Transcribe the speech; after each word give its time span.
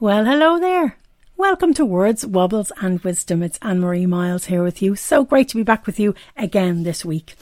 Well, 0.00 0.24
hello 0.24 0.58
there. 0.58 0.96
Welcome 1.36 1.72
to 1.74 1.84
Words, 1.84 2.26
Wobbles 2.26 2.72
and 2.80 2.98
Wisdom. 3.04 3.44
It's 3.44 3.60
Anne 3.62 3.78
Marie 3.78 4.06
Miles 4.06 4.46
here 4.46 4.64
with 4.64 4.82
you. 4.82 4.96
So 4.96 5.22
great 5.22 5.48
to 5.50 5.56
be 5.56 5.62
back 5.62 5.86
with 5.86 6.00
you 6.00 6.16
again 6.36 6.82
this 6.82 7.04
week. 7.04 7.36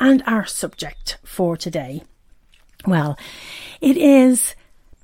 And 0.00 0.20
our 0.26 0.44
subject 0.44 1.18
for 1.22 1.56
today, 1.56 2.02
well, 2.84 3.16
it 3.80 3.96
is 3.96 4.56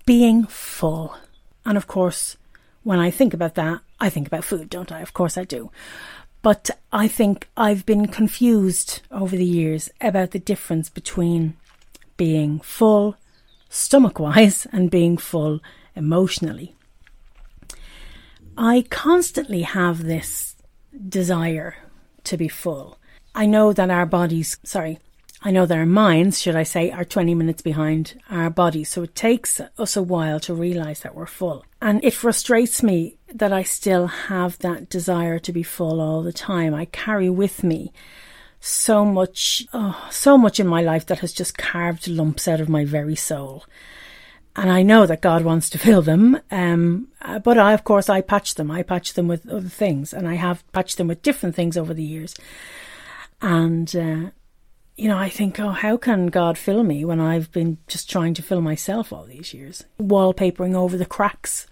being 0.07 0.45
full. 0.47 1.17
And 1.65 1.77
of 1.77 1.87
course, 1.87 2.37
when 2.83 2.99
I 2.99 3.13
think 3.13 3.33
about 3.33 3.55
that, 3.55 3.81
I 4.01 4.11
think 4.11 4.27
about 4.27 4.45
food, 4.45 4.69
don't 4.69 4.91
I? 4.91 5.01
Of 5.01 5.15
course 5.15 5.39
I 5.39 5.45
do. 5.45 5.71
But 6.43 6.69
I 6.93 7.07
think 7.07 7.49
I've 7.57 7.87
been 7.87 8.09
confused 8.09 9.03
over 9.13 9.37
the 9.37 9.45
years 9.45 9.89
about 10.01 10.33
the 10.33 10.41
difference 10.41 10.91
between 10.91 11.57
being 12.17 12.59
full 12.59 13.17
stomach 13.69 14.19
wise 14.19 14.67
and 14.73 14.91
being 14.91 15.17
full 15.17 15.61
emotionally. 15.95 16.75
I 18.61 18.85
constantly 18.91 19.63
have 19.63 20.03
this 20.03 20.57
desire 21.09 21.77
to 22.25 22.37
be 22.37 22.49
full. 22.49 22.99
I 23.33 23.47
know 23.47 23.73
that 23.73 23.89
our 23.89 24.05
bodies, 24.05 24.59
sorry, 24.65 24.99
I 25.43 25.53
know 25.53 25.65
that 25.65 25.79
our 25.79 25.87
minds, 25.87 26.41
should 26.41 26.57
I 26.57 26.65
say, 26.65 26.91
are 26.91 27.05
20 27.05 27.37
minutes 27.37 27.63
behind 27.63 28.21
our 28.29 28.51
bodies. 28.51 28.89
So 28.89 29.05
it 29.05 29.15
takes 29.15 29.61
us 29.61 29.97
a 29.97 30.03
while 30.03 30.41
to 30.41 30.55
realize 30.55 31.01
that 31.01 31.15
we're 31.15 31.27
full. 31.27 31.65
And 31.81 32.03
it 32.03 32.15
frustrates 32.15 32.83
me 32.83 33.19
that 33.33 33.53
I 33.53 33.63
still 33.63 34.09
have 34.09 34.59
that 34.59 34.89
desire 34.89 35.39
to 35.39 35.53
be 35.53 35.63
full 35.63 36.01
all 36.01 36.23
the 36.23 36.33
time. 36.33 36.75
I 36.75 36.87
carry 36.87 37.31
with 37.31 37.63
me 37.63 37.93
so 38.59 39.05
much, 39.05 39.65
oh, 39.73 40.09
so 40.11 40.37
much 40.37 40.59
in 40.59 40.67
my 40.67 40.83
life 40.83 41.07
that 41.07 41.21
has 41.21 41.33
just 41.33 41.57
carved 41.57 42.09
lumps 42.09 42.49
out 42.49 42.61
of 42.61 42.69
my 42.69 42.85
very 42.85 43.15
soul. 43.15 43.65
And 44.57 44.71
I 44.71 44.83
know 44.83 45.07
that 45.07 45.23
God 45.23 45.45
wants 45.45 45.71
to 45.71 45.79
fill 45.79 46.03
them, 46.03 46.41
um, 46.51 47.09
uh, 47.23 47.39
but 47.39 47.59
I, 47.59 47.75
of 47.75 47.85
course, 47.85 48.09
I 48.09 48.21
patch 48.21 48.57
them. 48.57 48.71
I 48.71 48.83
patch 48.83 49.15
them 49.15 49.29
with 49.29 49.49
other 49.49 49.69
things, 49.69 50.13
and 50.13 50.27
I 50.27 50.35
have 50.35 50.65
patched 50.73 50.97
them 50.97 51.07
with 51.07 51.23
different 51.23 51.55
things 51.55 51.77
over 51.77 51.95
the 51.95 52.03
years. 52.03 52.35
And 53.41 53.95
uh, 53.95 54.31
you 54.97 55.09
know, 55.09 55.17
I 55.17 55.29
think, 55.29 55.61
oh, 55.61 55.71
how 55.71 55.97
can 55.97 56.27
God 56.27 56.59
fill 56.59 56.83
me 56.83 57.05
when 57.05 57.21
I've 57.21 57.53
been 57.53 57.79
just 57.87 58.11
trying 58.11 58.35
to 58.35 58.43
fill 58.43 58.61
myself 58.61 59.13
all 59.13 59.25
these 59.25 59.55
years, 59.55 59.85
wallpapering 60.01 60.75
over 60.75 60.97
the 60.97 61.07
cracks 61.07 61.69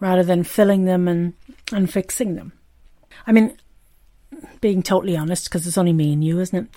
rather 0.00 0.24
than 0.24 0.42
filling 0.44 0.84
them 0.84 1.08
and 1.08 1.34
and 1.72 1.90
fixing 1.90 2.34
them. 2.34 2.52
I 3.26 3.32
mean, 3.32 3.56
being 4.60 4.82
totally 4.82 5.16
honest, 5.16 5.44
because 5.44 5.66
it's 5.66 5.78
only 5.78 5.92
me 5.92 6.12
and 6.12 6.24
you, 6.24 6.40
isn't 6.40 6.64
it? 6.64 6.70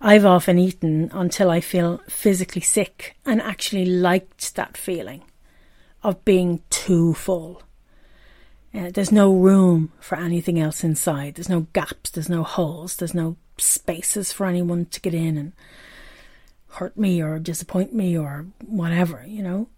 I've 0.00 0.24
often 0.24 0.58
eaten 0.58 1.10
until 1.12 1.50
I 1.50 1.60
feel 1.60 1.98
physically 2.08 2.62
sick 2.62 3.16
and 3.24 3.40
actually 3.40 3.84
liked 3.84 4.54
that 4.56 4.76
feeling 4.76 5.22
of 6.02 6.24
being 6.24 6.62
too 6.70 7.14
full. 7.14 7.62
Uh, 8.72 8.90
there's 8.92 9.12
no 9.12 9.32
room 9.32 9.92
for 10.00 10.16
anything 10.16 10.58
else 10.58 10.84
inside. 10.84 11.34
There's 11.34 11.48
no 11.48 11.66
gaps. 11.72 12.10
There's 12.10 12.28
no 12.28 12.42
holes. 12.42 12.96
There's 12.96 13.14
no 13.14 13.36
spaces 13.58 14.32
for 14.32 14.46
anyone 14.46 14.86
to 14.86 15.00
get 15.00 15.14
in 15.14 15.36
and 15.36 15.52
hurt 16.74 16.96
me 16.96 17.20
or 17.20 17.38
disappoint 17.38 17.92
me 17.92 18.16
or 18.16 18.46
whatever, 18.64 19.24
you 19.26 19.42
know. 19.42 19.68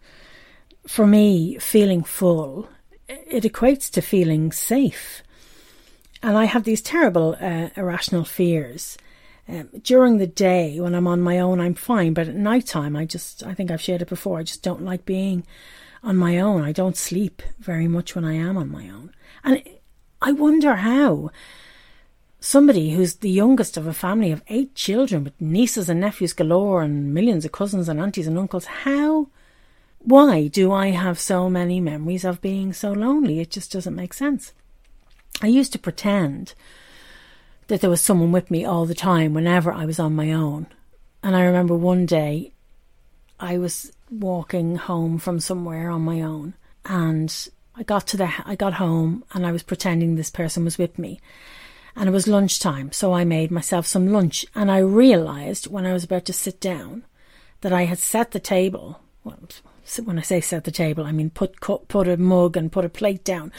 For 0.87 1.07
me, 1.07 1.59
feeling 1.59 2.05
full, 2.05 2.69
it 3.09 3.45
equates 3.45 3.91
to 3.93 4.03
feeling 4.03 4.53
safe 4.53 5.23
and 6.23 6.37
I 6.37 6.45
have 6.45 6.65
these 6.65 6.81
terrible 6.81 7.37
uh, 7.41 7.71
irrational 7.77 8.25
fears. 8.25 8.97
Um, 9.49 9.69
during 9.83 10.19
the 10.19 10.27
day, 10.27 10.79
when 10.79 10.95
I'm 10.95 11.09
on 11.09 11.21
my 11.21 11.41
own, 11.41 11.61
I'm 11.61 11.75
fine, 11.75 12.15
but 12.15 12.29
at 12.29 12.35
night 12.35 12.67
time, 12.67 12.95
I 12.95 13.05
just, 13.05 13.43
I 13.43 13.55
think 13.55 13.71
I've 13.71 13.81
shared 13.81 14.03
it 14.03 14.09
before, 14.09 14.39
I 14.39 14.45
just 14.45 14.63
don't 14.63 14.85
like 14.85 15.05
being 15.05 15.45
on 16.03 16.17
my 16.17 16.39
own. 16.39 16.63
I 16.63 16.73
don't 16.73 16.97
sleep 16.97 17.43
very 17.59 17.89
much 17.89 18.15
when 18.15 18.25
I 18.25 18.35
am 18.35 18.57
on 18.57 18.71
my 18.71 18.89
own. 18.89 19.13
And 19.45 19.63
I 20.21 20.33
wonder 20.33 20.77
how 20.77 21.31
somebody 22.41 22.91
who's 22.91 23.17
the 23.17 23.31
youngest 23.31 23.77
of 23.77 23.87
a 23.87 23.93
family 23.93 24.33
of 24.33 24.43
eight 24.49 24.75
children 24.75 25.25
with 25.25 25.41
nieces 25.41 25.89
and 25.89 26.01
nephews 26.01 26.33
galore 26.33 26.83
and 26.83 27.15
millions 27.15 27.45
of 27.45 27.53
cousins 27.53 27.89
and 27.89 28.01
aunties 28.01 28.27
and 28.27 28.39
uncles, 28.39 28.65
how, 28.65 29.29
why 29.99 30.49
do 30.49 30.73
I 30.73 30.89
have 30.91 31.19
so 31.19 31.49
many 31.49 31.81
memories 31.81 32.25
of 32.25 32.41
being 32.41 32.73
so 32.73 32.93
lonely? 32.93 33.41
It 33.41 33.51
just 33.51 33.73
doesn't 33.73 33.95
make 33.95 34.13
sense. 34.13 34.53
I 35.43 35.49
used 35.49 35.73
to 35.73 35.79
pretend 35.79 36.55
that 37.67 37.81
there 37.81 37.91
was 37.91 38.01
someone 38.01 38.31
with 38.31 38.51
me 38.51 38.65
all 38.65 38.87
the 38.87 38.95
time 38.95 39.35
whenever 39.35 39.73
I 39.73 39.85
was 39.85 39.99
on 39.99 40.15
my 40.15 40.33
own. 40.33 40.69
And 41.23 41.35
I 41.35 41.43
remember 41.43 41.75
one 41.75 42.07
day 42.07 42.53
I 43.41 43.59
was 43.59 43.93
walking 44.09 44.77
home 44.77 45.19
from 45.19 45.41
somewhere 45.41 45.91
on 45.91 46.03
my 46.03 46.23
own 46.23 46.55
and 46.85 47.49
I 47.75 47.83
got 47.83 48.07
to 48.09 48.17
the 48.17 48.31
I 48.45 48.55
got 48.55 48.75
home 48.75 49.25
and 49.33 49.45
I 49.45 49.53
was 49.53 49.63
pretending 49.63 50.15
this 50.15 50.31
person 50.31 50.65
was 50.65 50.79
with 50.79 50.99
me. 50.99 51.21
And 51.97 52.09
it 52.09 52.13
was 52.13 52.27
lunchtime, 52.29 52.91
so 52.93 53.13
I 53.13 53.25
made 53.25 53.51
myself 53.51 53.87
some 53.87 54.13
lunch 54.13 54.47
and 54.55 54.71
I 54.71 54.79
realized 54.79 55.67
when 55.67 55.87
I 55.87 55.93
was 55.93 56.05
about 56.05 56.25
to 56.27 56.33
sit 56.33 56.61
down 56.61 57.05
that 57.61 57.73
I 57.73 57.85
had 57.85 57.99
set 57.99 58.31
the 58.31 58.41
table. 58.41 59.01
Well, 59.25 59.39
when 60.05 60.19
I 60.19 60.23
say 60.23 60.41
set 60.41 60.65
the 60.65 60.71
table, 60.71 61.05
I 61.05 61.13
mean 61.13 61.31
put 61.31 61.61
put 61.61 62.09
a 62.09 62.17
mug 62.17 62.57
and 62.57 62.71
put 62.71 62.85
a 62.85 62.89
plate 62.89 63.25
down 63.25 63.53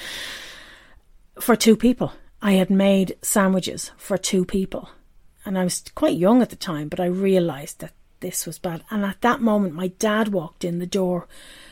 for 1.39 1.55
two 1.55 1.75
people. 1.75 2.13
I 2.41 2.53
had 2.53 2.69
made 2.69 3.17
sandwiches 3.21 3.91
for 3.97 4.17
two 4.17 4.45
people. 4.45 4.89
And 5.45 5.57
I 5.57 5.63
was 5.63 5.83
quite 5.95 6.17
young 6.17 6.41
at 6.41 6.49
the 6.49 6.55
time, 6.55 6.87
but 6.87 6.99
I 6.99 7.05
realised 7.05 7.79
that 7.79 7.93
this 8.19 8.45
was 8.45 8.59
bad. 8.59 8.83
And 8.89 9.03
at 9.03 9.21
that 9.21 9.41
moment, 9.41 9.73
my 9.73 9.87
dad 9.87 10.29
walked 10.29 10.63
in 10.63 10.79
the 10.79 10.85
door 10.85 11.27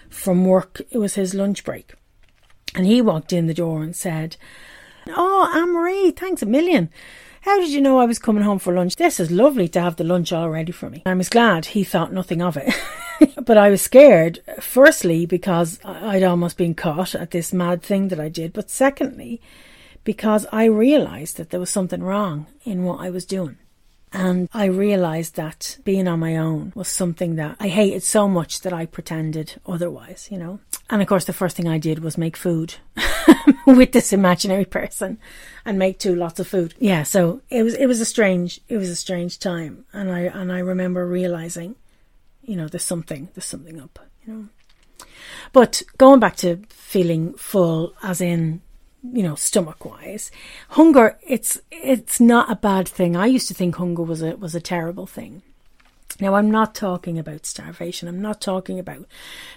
from 0.09 0.45
work. 0.45 0.81
It 0.91 0.97
was 0.97 1.15
his 1.15 1.33
lunch 1.33 1.63
break. 1.63 1.93
And 2.75 2.85
he 2.85 3.01
walked 3.01 3.33
in 3.33 3.47
the 3.47 3.53
door 3.53 3.83
and 3.83 3.95
said, 3.95 4.37
Oh, 5.07 5.51
Anne 5.53 5.73
Marie, 5.73 6.11
thanks 6.11 6.41
a 6.41 6.45
million. 6.45 6.89
How 7.41 7.59
did 7.59 7.71
you 7.71 7.81
know 7.81 7.97
I 7.97 8.05
was 8.05 8.19
coming 8.19 8.43
home 8.43 8.59
for 8.59 8.71
lunch? 8.71 8.97
This 8.97 9.19
is 9.19 9.31
lovely 9.31 9.67
to 9.69 9.81
have 9.81 9.95
the 9.95 10.03
lunch 10.03 10.31
all 10.31 10.51
ready 10.51 10.71
for 10.71 10.91
me. 10.91 11.01
I 11.07 11.15
was 11.15 11.27
glad 11.27 11.65
he 11.65 11.83
thought 11.83 12.13
nothing 12.13 12.39
of 12.39 12.55
it. 12.55 12.71
but 13.43 13.57
I 13.57 13.71
was 13.71 13.81
scared, 13.81 14.39
firstly, 14.59 15.25
because 15.25 15.79
I'd 15.83 16.21
almost 16.21 16.55
been 16.55 16.75
caught 16.75 17.15
at 17.15 17.31
this 17.31 17.51
mad 17.51 17.81
thing 17.81 18.09
that 18.09 18.19
I 18.19 18.29
did, 18.29 18.53
but 18.53 18.69
secondly, 18.69 19.41
because 20.03 20.45
I 20.51 20.65
realised 20.65 21.37
that 21.37 21.49
there 21.49 21.59
was 21.59 21.71
something 21.71 22.03
wrong 22.03 22.45
in 22.63 22.83
what 22.83 22.99
I 22.99 23.09
was 23.09 23.25
doing. 23.25 23.57
And 24.13 24.49
I 24.53 24.65
realised 24.65 25.35
that 25.35 25.77
being 25.85 26.07
on 26.07 26.19
my 26.19 26.35
own 26.35 26.73
was 26.75 26.89
something 26.89 27.35
that 27.35 27.55
I 27.59 27.69
hated 27.69 28.03
so 28.03 28.27
much 28.27 28.61
that 28.61 28.73
I 28.73 28.85
pretended 28.85 29.59
otherwise, 29.65 30.27
you 30.29 30.37
know. 30.37 30.59
And 30.89 31.01
of 31.01 31.07
course, 31.07 31.25
the 31.25 31.33
first 31.33 31.55
thing 31.55 31.67
I 31.67 31.77
did 31.77 31.99
was 31.99 32.17
make 32.17 32.35
food 32.35 32.75
with 33.65 33.93
this 33.93 34.11
imaginary 34.11 34.65
person 34.65 35.17
and 35.63 35.79
make 35.79 35.97
two 35.97 36.13
lots 36.13 36.39
of 36.41 36.47
food. 36.47 36.73
Yeah, 36.77 37.03
so 37.03 37.41
it 37.49 37.63
was 37.63 37.75
it 37.75 37.85
was 37.85 38.01
a 38.01 38.05
strange 38.05 38.59
it 38.67 38.75
was 38.75 38.89
a 38.89 38.95
strange 38.95 39.39
time, 39.39 39.85
and 39.93 40.11
I 40.11 40.21
and 40.21 40.51
I 40.51 40.59
remember 40.59 41.07
realizing, 41.07 41.75
you 42.41 42.57
know, 42.57 42.67
there's 42.67 42.83
something 42.83 43.29
there's 43.33 43.45
something 43.45 43.79
up, 43.79 43.99
you 44.25 44.33
know. 44.33 44.49
But 45.53 45.83
going 45.97 46.19
back 46.19 46.35
to 46.37 46.57
feeling 46.69 47.33
full, 47.33 47.93
as 48.03 48.19
in 48.19 48.61
you 49.03 49.23
know, 49.23 49.35
stomach 49.35 49.83
wise. 49.85 50.31
Hunger, 50.69 51.17
it's 51.27 51.59
it's 51.71 52.19
not 52.19 52.51
a 52.51 52.55
bad 52.55 52.87
thing. 52.87 53.15
I 53.15 53.25
used 53.25 53.47
to 53.47 53.53
think 53.53 53.75
hunger 53.75 54.03
was 54.03 54.21
a 54.21 54.35
was 54.35 54.55
a 54.55 54.61
terrible 54.61 55.07
thing. 55.07 55.41
Now 56.19 56.35
I'm 56.35 56.51
not 56.51 56.75
talking 56.75 57.17
about 57.17 57.47
starvation. 57.47 58.07
I'm 58.07 58.21
not 58.21 58.41
talking 58.41 58.77
about 58.77 59.05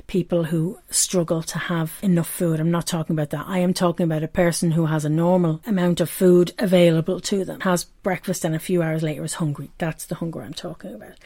people 0.07 0.45
who 0.45 0.79
struggle 0.89 1.43
to 1.43 1.59
have 1.59 1.99
enough 2.03 2.29
food. 2.29 2.59
I'm 2.59 2.71
not 2.71 2.87
talking 2.87 3.15
about 3.15 3.31
that. 3.31 3.45
I 3.47 3.59
am 3.59 3.75
talking 3.75 4.05
about 4.05 4.23
a 4.23 4.29
person 4.29 4.71
who 4.71 4.87
has 4.87 5.05
a 5.05 5.11
normal 5.11 5.61
amount 5.67 6.01
of 6.01 6.09
food 6.09 6.53
available 6.59 7.21
to 7.21 7.45
them, 7.45 7.61
has 7.61 7.85
breakfast 7.85 8.45
and 8.45 8.55
a 8.55 8.59
few 8.59 8.83
hours 8.83 9.03
later 9.03 9.25
is 9.25 9.35
hungry. 9.35 9.73
That's 9.77 10.07
the 10.07 10.15
hunger 10.15 10.43
I'm 10.43 10.55
talking 10.55 10.95
about. 10.95 11.19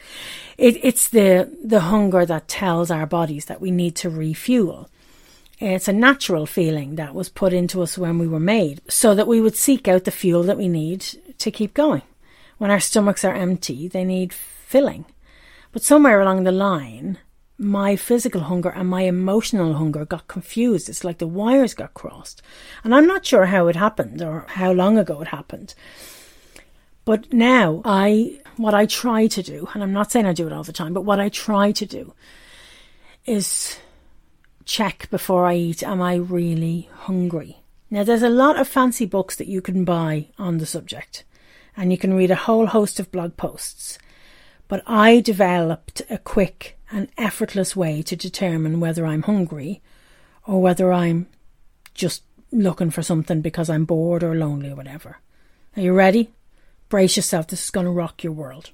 It, 0.57 0.83
it's 0.83 1.07
the 1.07 1.55
the 1.63 1.81
hunger 1.81 2.25
that 2.25 2.49
tells 2.49 2.91
our 2.91 3.05
bodies 3.05 3.45
that 3.45 3.61
we 3.61 3.71
need 3.71 3.95
to 3.97 4.09
refuel. 4.09 4.89
It's 5.59 5.89
a 5.89 5.93
natural 5.93 6.45
feeling 6.45 6.95
that 6.95 7.13
was 7.13 7.27
put 7.27 7.51
into 7.51 7.81
us 7.81 7.97
when 7.97 8.17
we 8.17 8.27
were 8.29 8.39
made 8.39 8.81
so 8.87 9.13
that 9.13 9.27
we 9.27 9.41
would 9.41 9.57
seek 9.57 9.89
out 9.89 10.05
the 10.05 10.11
fuel 10.11 10.43
that 10.43 10.57
we 10.57 10.69
need 10.69 11.01
to 11.37 11.51
keep 11.51 11.73
going. 11.73 12.03
When 12.57 12.71
our 12.71 12.79
stomachs 12.79 13.25
are 13.25 13.33
empty, 13.33 13.89
they 13.89 14.05
need 14.05 14.31
filling. 14.33 15.05
But 15.73 15.83
somewhere 15.83 16.21
along 16.21 16.43
the 16.43 16.53
line, 16.53 17.17
my 17.57 17.97
physical 17.97 18.41
hunger 18.41 18.69
and 18.69 18.89
my 18.89 19.01
emotional 19.01 19.73
hunger 19.73 20.05
got 20.05 20.29
confused. 20.29 20.87
It's 20.87 21.03
like 21.03 21.17
the 21.17 21.27
wires 21.27 21.73
got 21.73 21.93
crossed. 21.93 22.41
And 22.85 22.95
I'm 22.95 23.05
not 23.05 23.25
sure 23.25 23.47
how 23.47 23.67
it 23.67 23.75
happened 23.75 24.21
or 24.21 24.45
how 24.47 24.71
long 24.71 24.97
ago 24.97 25.21
it 25.21 25.27
happened. 25.27 25.75
But 27.03 27.33
now 27.33 27.81
I, 27.83 28.39
what 28.55 28.73
I 28.73 28.85
try 28.85 29.27
to 29.27 29.43
do, 29.43 29.67
and 29.73 29.83
I'm 29.83 29.93
not 29.93 30.09
saying 30.09 30.25
I 30.25 30.31
do 30.31 30.47
it 30.47 30.53
all 30.53 30.63
the 30.63 30.71
time, 30.71 30.93
but 30.93 31.01
what 31.01 31.19
I 31.19 31.27
try 31.27 31.73
to 31.73 31.85
do 31.85 32.13
is 33.25 33.77
check 34.69 35.09
before 35.09 35.45
I 35.47 35.55
eat, 35.55 35.81
am 35.81 35.99
I 35.99 36.15
really 36.15 36.89
hungry? 36.93 37.63
Now, 37.89 38.03
there's 38.03 38.21
a 38.21 38.29
lot 38.29 38.59
of 38.59 38.67
fancy 38.67 39.05
books 39.07 39.35
that 39.37 39.47
you 39.47 39.61
can 39.61 39.83
buy 39.83 40.27
on 40.37 40.59
the 40.59 40.67
subject, 40.67 41.23
and 41.75 41.91
you 41.91 41.97
can 41.97 42.13
read 42.13 42.29
a 42.29 42.35
whole 42.35 42.67
host 42.67 42.99
of 42.99 43.11
blog 43.11 43.35
posts. 43.35 43.97
But 44.67 44.83
I 44.85 45.21
developed 45.21 46.03
a 46.07 46.19
quick 46.19 46.77
and 46.91 47.09
effortless 47.17 47.75
way 47.75 48.03
to 48.03 48.15
determine 48.15 48.79
whether 48.79 49.07
I'm 49.07 49.23
hungry 49.23 49.81
or 50.45 50.61
whether 50.61 50.93
I'm 50.93 51.27
just 51.95 52.21
looking 52.51 52.91
for 52.91 53.01
something 53.01 53.41
because 53.41 53.71
I'm 53.71 53.85
bored 53.85 54.23
or 54.23 54.35
lonely 54.35 54.69
or 54.69 54.75
whatever. 54.75 55.17
Are 55.75 55.81
you 55.81 55.93
ready? 55.93 56.29
Brace 56.89 57.17
yourself, 57.17 57.47
this 57.47 57.63
is 57.63 57.71
going 57.71 57.87
to 57.87 57.91
rock 57.91 58.23
your 58.23 58.33
world. 58.33 58.69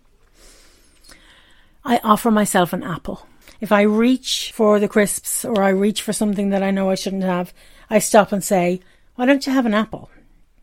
I 1.85 2.01
offer 2.03 2.31
myself 2.31 2.73
an 2.73 2.83
apple. 2.83 3.25
If 3.61 3.71
I 3.71 3.81
reach 3.81 4.51
for 4.53 4.79
the 4.79 4.87
crisps 4.87 5.45
or 5.45 5.63
I 5.63 5.69
reach 5.69 6.01
for 6.01 6.13
something 6.13 6.49
that 6.49 6.63
I 6.63 6.71
know 6.71 6.89
I 6.89 6.95
shouldn't 6.95 7.23
have, 7.23 7.53
I 7.89 7.99
stop 7.99 8.31
and 8.31 8.43
say, 8.43 8.81
Why 9.15 9.25
don't 9.25 9.45
you 9.45 9.53
have 9.53 9.65
an 9.65 9.73
apple? 9.73 10.09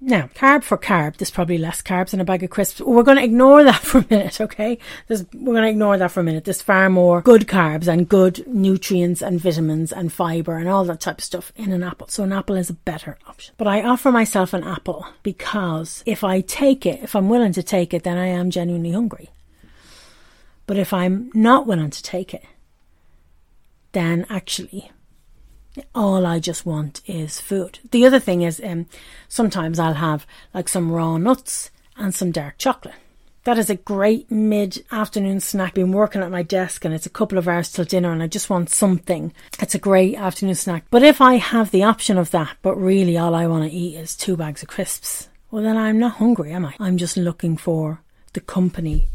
Now, 0.05 0.29
carb 0.35 0.65
for 0.65 0.77
carb, 0.77 1.19
there's 1.19 1.31
probably 1.31 1.59
less 1.59 1.81
carbs 1.81 2.13
in 2.13 2.21
a 2.21 2.25
bag 2.25 2.43
of 2.43 2.51
crisps. 2.51 2.81
We're 2.81 3.05
going 3.05 3.19
to 3.19 3.23
ignore 3.23 3.63
that 3.63 3.81
for 3.83 3.99
a 3.99 4.07
minute, 4.11 4.41
okay? 4.41 4.79
There's, 5.07 5.25
we're 5.33 5.53
going 5.53 5.63
to 5.63 5.69
ignore 5.69 5.97
that 5.97 6.11
for 6.11 6.19
a 6.19 6.25
minute. 6.25 6.45
There's 6.45 6.61
far 6.61 6.91
more 6.91 7.23
good 7.23 7.47
carbs 7.47 7.87
and 7.87 8.09
good 8.09 8.45
nutrients 8.49 9.23
and 9.23 9.41
vitamins 9.41 9.93
and 9.93 10.13
fibre 10.13 10.59
and 10.59 10.69
all 10.69 10.85
that 10.87 11.01
type 11.01 11.19
of 11.19 11.25
stuff 11.25 11.53
in 11.55 11.71
an 11.71 11.85
apple. 11.85 12.09
So 12.09 12.25
an 12.25 12.33
apple 12.33 12.57
is 12.57 12.69
a 12.69 12.75
better 12.75 13.17
option. 13.29 13.55
But 13.59 13.69
I 13.69 13.83
offer 13.83 14.11
myself 14.11 14.53
an 14.53 14.65
apple 14.65 15.07
because 15.23 16.03
if 16.05 16.25
I 16.25 16.41
take 16.41 16.85
it, 16.85 17.05
if 17.05 17.15
I'm 17.15 17.29
willing 17.29 17.53
to 17.53 17.63
take 17.63 17.95
it, 17.95 18.03
then 18.03 18.19
I 18.19 18.27
am 18.27 18.51
genuinely 18.51 18.91
hungry. 18.91 19.31
But 20.67 20.79
if 20.79 20.93
I'm 20.93 21.31
not 21.33 21.69
willing 21.69 21.91
to 21.91 22.03
take 22.03 22.35
it, 22.35 22.45
then 23.93 24.27
actually 24.29 24.91
all 25.95 26.27
I 26.27 26.39
just 26.39 26.67
want 26.67 27.01
is 27.07 27.41
food. 27.41 27.79
The 27.91 28.05
other 28.05 28.21
thing 28.21 28.43
is, 28.43 28.61
um, 28.63 28.87
sometimes 29.29 29.79
I'll 29.79 29.95
have 29.95 30.27
like 30.53 30.69
some 30.69 30.93
raw 30.93 31.17
nuts 31.17 31.71
and 31.97 32.15
some 32.15 32.31
dark 32.31 32.59
chocolate. 32.59 32.95
That 33.45 33.59
is 33.59 33.71
a 33.71 33.77
great 33.77 34.31
mid 34.31 34.85
afternoon 34.93 35.41
snack. 35.41 35.75
Been 35.75 35.91
working 35.91 36.23
at 36.23 36.31
my 36.31 36.43
desk 36.43 36.85
and 36.85 36.95
it's 36.95 37.07
a 37.07 37.11
couple 37.11 37.39
of 37.39 37.49
hours 37.49 37.73
till 37.73 37.85
dinner 37.85 38.13
and 38.13 38.23
I 38.23 38.29
just 38.29 38.51
want 38.51 38.71
something. 38.71 39.33
It's 39.59 39.75
a 39.75 39.81
great 39.81 40.17
afternoon 40.17 40.55
snack. 40.55 40.85
But 40.91 41.03
if 41.03 41.21
I 41.21 41.37
have 41.37 41.71
the 41.71 41.83
option 41.83 42.19
of 42.19 42.31
that, 42.31 42.57
but 42.63 42.77
really 42.77 43.17
all 43.17 43.35
I 43.35 43.47
want 43.47 43.69
to 43.69 43.77
eat 43.77 43.97
is 43.97 44.15
two 44.15 44.37
bags 44.37 44.63
of 44.63 44.69
crisps, 44.69 45.29
well 45.51 45.63
then 45.63 45.77
I'm 45.77 45.99
not 45.99 46.13
hungry, 46.13 46.53
am 46.53 46.67
I? 46.67 46.75
I'm 46.79 46.97
just 46.97 47.17
looking 47.17 47.57
for 47.57 48.01
the 48.33 48.41
company 48.41 49.09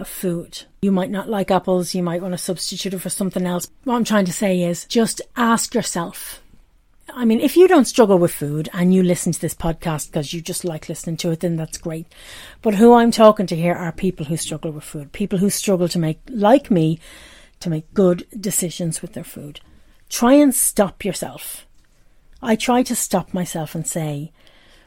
of 0.00 0.08
food. 0.08 0.62
You 0.82 0.92
might 0.92 1.10
not 1.10 1.28
like 1.28 1.50
apples, 1.50 1.94
you 1.94 2.02
might 2.02 2.22
want 2.22 2.32
to 2.32 2.38
substitute 2.38 2.94
it 2.94 2.98
for 3.00 3.10
something 3.10 3.46
else. 3.46 3.70
What 3.84 3.96
I'm 3.96 4.04
trying 4.04 4.24
to 4.26 4.32
say 4.32 4.62
is 4.62 4.84
just 4.86 5.20
ask 5.36 5.74
yourself. 5.74 6.40
I 7.14 7.24
mean, 7.24 7.40
if 7.40 7.56
you 7.56 7.66
don't 7.66 7.86
struggle 7.86 8.18
with 8.18 8.32
food 8.32 8.68
and 8.72 8.94
you 8.94 9.02
listen 9.02 9.32
to 9.32 9.40
this 9.40 9.54
podcast 9.54 10.08
because 10.08 10.32
you 10.32 10.40
just 10.40 10.64
like 10.64 10.88
listening 10.88 11.16
to 11.18 11.30
it, 11.30 11.40
then 11.40 11.56
that's 11.56 11.78
great. 11.78 12.06
But 12.62 12.74
who 12.74 12.94
I'm 12.94 13.10
talking 13.10 13.46
to 13.48 13.56
here 13.56 13.74
are 13.74 13.92
people 13.92 14.26
who 14.26 14.36
struggle 14.36 14.70
with 14.70 14.84
food, 14.84 15.12
people 15.12 15.38
who 15.38 15.50
struggle 15.50 15.88
to 15.88 15.98
make, 15.98 16.20
like 16.28 16.70
me, 16.70 17.00
to 17.60 17.70
make 17.70 17.92
good 17.94 18.26
decisions 18.38 19.02
with 19.02 19.14
their 19.14 19.24
food. 19.24 19.60
Try 20.08 20.34
and 20.34 20.54
stop 20.54 21.04
yourself. 21.04 21.66
I 22.42 22.56
try 22.56 22.82
to 22.84 22.96
stop 22.96 23.34
myself 23.34 23.74
and 23.74 23.86
say, 23.86 24.32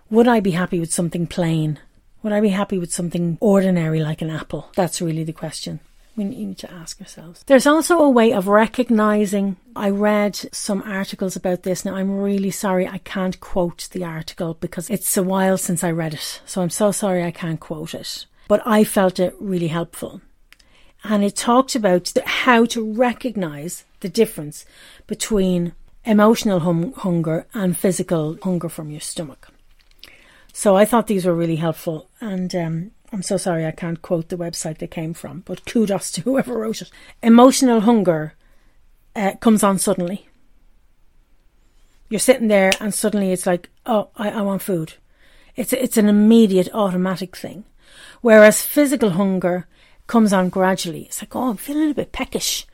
would 0.09 0.27
I 0.27 0.39
be 0.39 0.51
happy 0.51 0.79
with 0.79 0.93
something 0.93 1.27
plain 1.27 1.79
would 2.23 2.33
I 2.33 2.41
be 2.41 2.49
happy 2.49 2.79
with 2.79 2.91
something 2.91 3.37
ordinary 3.39 4.01
like 4.01 4.21
an 4.21 4.29
apple? 4.29 4.69
That's 4.75 5.01
really 5.01 5.23
the 5.23 5.33
question 5.33 5.79
we 6.15 6.23
need 6.23 6.57
to 6.59 6.71
ask 6.71 7.01
ourselves. 7.01 7.43
There's 7.47 7.65
also 7.65 7.99
a 7.99 8.09
way 8.09 8.33
of 8.33 8.47
recognizing. 8.47 9.57
I 9.75 9.89
read 9.89 10.35
some 10.51 10.83
articles 10.83 11.35
about 11.35 11.63
this. 11.63 11.85
Now, 11.85 11.95
I'm 11.95 12.19
really 12.19 12.51
sorry 12.51 12.87
I 12.87 12.99
can't 12.99 13.39
quote 13.39 13.89
the 13.91 14.03
article 14.03 14.55
because 14.55 14.89
it's 14.89 15.17
a 15.17 15.23
while 15.23 15.57
since 15.57 15.83
I 15.83 15.91
read 15.91 16.13
it. 16.13 16.41
So 16.45 16.61
I'm 16.61 16.69
so 16.69 16.91
sorry 16.91 17.23
I 17.23 17.31
can't 17.31 17.59
quote 17.59 17.93
it. 17.93 18.25
But 18.47 18.61
I 18.65 18.83
felt 18.83 19.19
it 19.19 19.35
really 19.39 19.69
helpful. 19.69 20.21
And 21.03 21.23
it 21.23 21.35
talked 21.35 21.75
about 21.75 22.11
how 22.25 22.65
to 22.65 22.93
recognize 22.93 23.85
the 24.01 24.09
difference 24.09 24.65
between 25.07 25.73
emotional 26.05 26.59
hum- 26.59 26.93
hunger 26.93 27.47
and 27.53 27.77
physical 27.77 28.37
hunger 28.43 28.69
from 28.69 28.91
your 28.91 29.01
stomach. 29.01 29.49
So 30.55 30.77
I 30.77 30.85
thought 30.85 31.07
these 31.07 31.25
were 31.25 31.33
really 31.33 31.55
helpful, 31.55 32.09
and 32.21 32.53
um, 32.55 32.91
I'm 33.11 33.23
so 33.23 33.37
sorry 33.37 33.65
I 33.65 33.71
can't 33.71 34.03
quote 34.03 34.29
the 34.29 34.37
website 34.37 34.77
they 34.77 34.87
came 34.87 35.15
from, 35.15 35.41
but 35.41 35.65
kudos 35.65 36.11
to 36.11 36.21
whoever 36.25 36.57
wrote 36.57 36.83
it. 36.83 36.91
Emotional 37.23 37.81
hunger 37.81 38.35
uh, 39.15 39.33
comes 39.41 39.63
on 39.63 39.79
suddenly. 39.79 40.29
You're 42.07 42.19
sitting 42.19 42.49
there, 42.49 42.71
and 42.79 42.93
suddenly 42.93 43.31
it's 43.31 43.47
like, 43.47 43.71
oh, 43.87 44.09
I, 44.15 44.29
I 44.29 44.41
want 44.41 44.61
food. 44.61 44.93
It's 45.55 45.73
it's 45.73 45.97
an 45.97 46.07
immediate, 46.07 46.69
automatic 46.71 47.35
thing, 47.35 47.65
whereas 48.21 48.61
physical 48.61 49.11
hunger 49.11 49.67
comes 50.05 50.33
on 50.33 50.49
gradually. 50.49 51.03
It's 51.05 51.21
like, 51.21 51.35
oh, 51.35 51.49
I'm 51.49 51.57
feeling 51.57 51.89
a 51.89 51.95
bit 51.95 52.11
peckish 52.11 52.67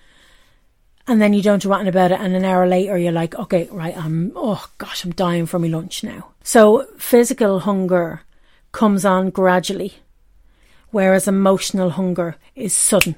and 1.10 1.20
then 1.20 1.34
you 1.34 1.42
don't 1.42 1.62
do 1.62 1.74
anything 1.74 1.88
about 1.88 2.12
it 2.12 2.20
and 2.20 2.36
an 2.36 2.46
hour 2.46 2.68
later 2.68 2.96
you're 2.98 3.12
like 3.12 3.34
okay 3.36 3.68
right 3.72 3.98
i'm 3.98 4.32
oh 4.36 4.64
gosh 4.78 5.04
i'm 5.04 5.12
dying 5.12 5.48
for 5.48 5.58
my 5.58 5.68
lunch 5.68 6.04
now 6.04 6.28
so 6.50 6.88
physical 6.98 7.60
hunger 7.60 8.22
comes 8.72 9.06
on 9.06 9.30
gradually 9.30 9.94
whereas 10.90 11.28
emotional 11.28 11.92
hunger 11.92 12.38
is 12.56 12.76
sudden. 12.76 13.16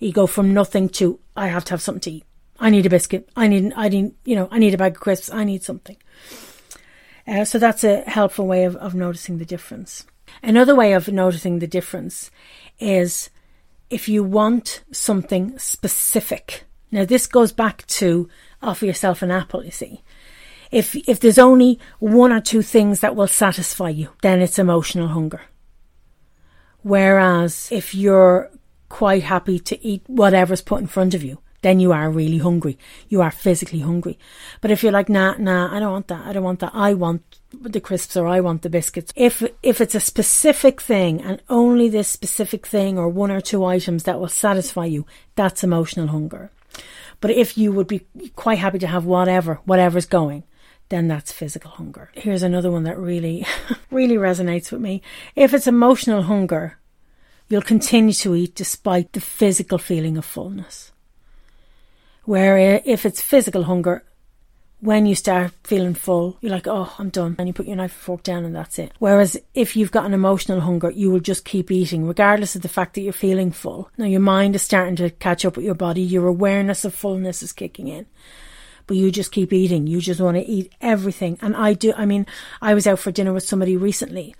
You 0.00 0.12
go 0.12 0.26
from 0.26 0.52
nothing 0.52 0.88
to 0.98 1.20
i 1.36 1.46
have 1.46 1.64
to 1.66 1.70
have 1.70 1.82
something 1.82 2.00
to 2.00 2.10
eat. 2.10 2.24
I 2.58 2.70
need 2.70 2.86
a 2.86 2.90
biscuit. 2.90 3.28
I 3.36 3.46
need 3.46 3.72
i 3.76 3.88
need 3.88 4.12
you 4.24 4.34
know 4.34 4.48
i 4.50 4.58
need 4.58 4.74
a 4.74 4.78
bag 4.78 4.96
of 4.96 5.00
crisps. 5.00 5.30
I 5.30 5.44
need 5.44 5.62
something. 5.62 5.96
Uh, 7.28 7.44
so 7.44 7.60
that's 7.60 7.84
a 7.84 8.02
helpful 8.18 8.46
way 8.46 8.64
of, 8.64 8.74
of 8.76 8.92
noticing 8.92 9.38
the 9.38 9.52
difference. 9.54 10.04
Another 10.42 10.74
way 10.74 10.94
of 10.94 11.06
noticing 11.06 11.60
the 11.60 11.74
difference 11.78 12.32
is 12.80 13.30
if 13.88 14.08
you 14.08 14.24
want 14.24 14.82
something 14.90 15.56
specific. 15.58 16.64
Now, 16.90 17.04
this 17.04 17.26
goes 17.26 17.52
back 17.52 17.86
to 17.98 18.28
offer 18.62 18.86
yourself 18.86 19.22
an 19.22 19.30
apple, 19.30 19.64
you 19.64 19.70
see. 19.70 20.02
If, 20.74 20.96
if 21.08 21.20
there's 21.20 21.38
only 21.38 21.78
one 22.00 22.32
or 22.32 22.40
two 22.40 22.60
things 22.60 22.98
that 22.98 23.14
will 23.14 23.28
satisfy 23.28 23.90
you, 23.90 24.08
then 24.22 24.42
it's 24.42 24.58
emotional 24.58 25.06
hunger. 25.08 25.42
Whereas 26.82 27.68
if 27.70 27.94
you're 27.94 28.50
quite 28.88 29.22
happy 29.22 29.60
to 29.60 29.86
eat 29.86 30.02
whatever's 30.08 30.62
put 30.62 30.80
in 30.80 30.88
front 30.88 31.14
of 31.14 31.22
you, 31.22 31.38
then 31.62 31.78
you 31.78 31.92
are 31.92 32.10
really 32.10 32.38
hungry. 32.38 32.76
You 33.08 33.22
are 33.22 33.30
physically 33.30 33.78
hungry. 33.78 34.18
But 34.60 34.72
if 34.72 34.82
you're 34.82 34.90
like, 34.90 35.08
nah, 35.08 35.36
nah, 35.38 35.74
I 35.74 35.78
don't 35.78 35.92
want 35.92 36.08
that. 36.08 36.26
I 36.26 36.32
don't 36.32 36.42
want 36.42 36.58
that. 36.58 36.72
I 36.74 36.92
want 36.92 37.22
the 37.52 37.80
crisps 37.80 38.16
or 38.16 38.26
I 38.26 38.40
want 38.40 38.62
the 38.62 38.68
biscuits. 38.68 39.12
If 39.14 39.42
if 39.62 39.80
it's 39.80 39.94
a 39.94 40.00
specific 40.00 40.80
thing 40.80 41.22
and 41.22 41.40
only 41.48 41.88
this 41.88 42.08
specific 42.08 42.66
thing 42.66 42.98
or 42.98 43.08
one 43.08 43.30
or 43.30 43.40
two 43.40 43.64
items 43.64 44.02
that 44.02 44.18
will 44.18 44.28
satisfy 44.28 44.86
you, 44.86 45.06
that's 45.36 45.62
emotional 45.62 46.08
hunger. 46.08 46.50
But 47.20 47.30
if 47.30 47.56
you 47.56 47.70
would 47.70 47.86
be 47.86 48.00
quite 48.34 48.58
happy 48.58 48.80
to 48.80 48.88
have 48.88 49.06
whatever, 49.06 49.60
whatever's 49.64 50.06
going, 50.06 50.42
then 50.88 51.08
that's 51.08 51.32
physical 51.32 51.70
hunger. 51.70 52.10
Here's 52.14 52.42
another 52.42 52.70
one 52.70 52.84
that 52.84 52.98
really, 52.98 53.46
really 53.90 54.16
resonates 54.16 54.70
with 54.70 54.80
me. 54.80 55.02
If 55.34 55.54
it's 55.54 55.66
emotional 55.66 56.22
hunger, 56.22 56.78
you'll 57.48 57.62
continue 57.62 58.12
to 58.14 58.34
eat 58.34 58.54
despite 58.54 59.12
the 59.12 59.20
physical 59.20 59.78
feeling 59.78 60.16
of 60.16 60.24
fullness. 60.24 60.92
Where 62.24 62.80
if 62.84 63.04
it's 63.04 63.20
physical 63.20 63.64
hunger, 63.64 64.04
when 64.80 65.06
you 65.06 65.14
start 65.14 65.52
feeling 65.62 65.94
full, 65.94 66.36
you're 66.42 66.52
like, 66.52 66.66
oh, 66.66 66.92
I'm 66.98 67.08
done. 67.08 67.36
And 67.38 67.48
you 67.48 67.54
put 67.54 67.66
your 67.66 67.76
knife 67.76 67.92
and 67.92 68.00
fork 68.00 68.22
down 68.22 68.44
and 68.44 68.54
that's 68.54 68.78
it. 68.78 68.92
Whereas 68.98 69.38
if 69.54 69.76
you've 69.76 69.90
got 69.90 70.04
an 70.04 70.12
emotional 70.12 70.60
hunger, 70.60 70.90
you 70.90 71.10
will 71.10 71.20
just 71.20 71.46
keep 71.46 71.70
eating, 71.70 72.06
regardless 72.06 72.54
of 72.54 72.60
the 72.60 72.68
fact 72.68 72.94
that 72.94 73.00
you're 73.00 73.14
feeling 73.14 73.50
full. 73.50 73.90
Now 73.96 74.04
your 74.04 74.20
mind 74.20 74.54
is 74.54 74.62
starting 74.62 74.96
to 74.96 75.08
catch 75.08 75.46
up 75.46 75.56
with 75.56 75.64
your 75.64 75.74
body. 75.74 76.02
Your 76.02 76.26
awareness 76.26 76.84
of 76.84 76.94
fullness 76.94 77.42
is 77.42 77.52
kicking 77.52 77.88
in. 77.88 78.04
But 78.86 78.96
you 78.96 79.10
just 79.10 79.32
keep 79.32 79.52
eating. 79.52 79.86
You 79.86 80.00
just 80.00 80.20
want 80.20 80.36
to 80.36 80.44
eat 80.44 80.72
everything. 80.80 81.38
And 81.40 81.56
I 81.56 81.72
do, 81.72 81.92
I 81.96 82.04
mean, 82.04 82.26
I 82.60 82.74
was 82.74 82.86
out 82.86 82.98
for 82.98 83.10
dinner 83.10 83.32
with 83.32 83.44
somebody 83.44 83.76
recently 83.76 84.34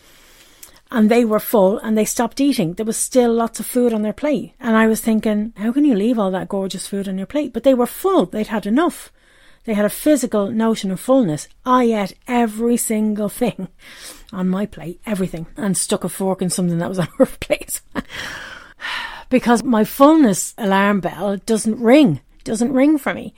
and 0.95 1.11
they 1.11 1.25
were 1.25 1.41
full 1.41 1.79
and 1.79 1.99
they 1.99 2.05
stopped 2.05 2.41
eating. 2.41 2.75
There 2.75 2.87
was 2.87 2.97
still 2.97 3.33
lots 3.33 3.59
of 3.59 3.67
food 3.67 3.93
on 3.93 4.03
their 4.03 4.13
plate. 4.13 4.55
And 4.61 4.77
I 4.77 4.87
was 4.87 5.01
thinking, 5.01 5.53
how 5.57 5.73
can 5.73 5.85
you 5.85 5.95
leave 5.95 6.19
all 6.19 6.31
that 6.31 6.49
gorgeous 6.49 6.87
food 6.87 7.09
on 7.09 7.19
your 7.19 7.27
plate? 7.27 7.53
But 7.53 7.65
they 7.65 7.75
were 7.75 7.87
full. 7.87 8.27
They'd 8.27 8.47
had 8.47 8.65
enough. 8.65 9.13
They 9.65 9.75
had 9.75 9.87
a 9.87 9.91
physical 9.91 10.51
notion 10.51 10.93
of 10.93 11.01
fullness. 11.01 11.49
I 11.67 11.85
ate 11.85 12.15
every 12.29 12.77
single 12.77 13.29
thing 13.29 13.69
on 14.33 14.49
my 14.49 14.67
plate, 14.67 15.01
everything, 15.05 15.47
and 15.57 15.77
stuck 15.77 16.05
a 16.05 16.09
fork 16.09 16.41
in 16.41 16.51
something 16.51 16.79
that 16.79 16.89
was 16.89 16.99
on 17.01 17.09
her 17.19 17.27
plate. 17.27 17.81
because 19.31 19.65
my 19.65 19.85
fullness 19.85 20.55
alarm 20.59 21.01
bell 21.01 21.39
doesn't 21.39 21.81
ring, 21.81 22.21
doesn't 22.45 22.73
ring 22.73 22.99
for 22.99 23.15
me 23.15 23.35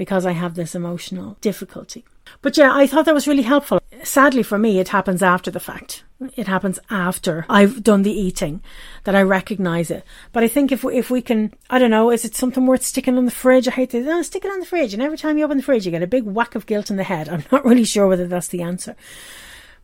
because 0.00 0.24
I 0.24 0.32
have 0.32 0.54
this 0.54 0.74
emotional 0.74 1.36
difficulty. 1.42 2.06
But 2.40 2.56
yeah, 2.56 2.74
I 2.74 2.86
thought 2.86 3.04
that 3.04 3.12
was 3.12 3.28
really 3.28 3.42
helpful. 3.42 3.82
Sadly 4.02 4.42
for 4.42 4.56
me, 4.56 4.78
it 4.78 4.88
happens 4.88 5.22
after 5.22 5.50
the 5.50 5.60
fact. 5.60 6.04
It 6.36 6.46
happens 6.46 6.78
after 6.88 7.44
I've 7.50 7.82
done 7.82 8.02
the 8.02 8.10
eating 8.10 8.62
that 9.04 9.14
I 9.14 9.20
recognize 9.20 9.90
it. 9.90 10.02
But 10.32 10.42
I 10.42 10.48
think 10.48 10.72
if 10.72 10.82
we, 10.82 10.96
if 10.96 11.10
we 11.10 11.20
can, 11.20 11.52
I 11.68 11.78
don't 11.78 11.90
know, 11.90 12.10
is 12.10 12.24
it 12.24 12.34
something 12.34 12.64
worth 12.64 12.82
sticking 12.82 13.18
on 13.18 13.26
the 13.26 13.30
fridge? 13.30 13.68
I 13.68 13.72
hate 13.72 13.90
to 13.90 14.10
oh, 14.10 14.22
stick 14.22 14.46
it 14.46 14.50
on 14.50 14.60
the 14.60 14.64
fridge, 14.64 14.94
and 14.94 15.02
every 15.02 15.18
time 15.18 15.36
you 15.36 15.44
open 15.44 15.58
the 15.58 15.62
fridge, 15.62 15.84
you 15.84 15.92
get 15.92 16.02
a 16.02 16.06
big 16.06 16.24
whack 16.24 16.54
of 16.54 16.64
guilt 16.64 16.90
in 16.90 16.96
the 16.96 17.04
head. 17.04 17.28
I'm 17.28 17.44
not 17.52 17.66
really 17.66 17.84
sure 17.84 18.08
whether 18.08 18.26
that's 18.26 18.48
the 18.48 18.62
answer. 18.62 18.96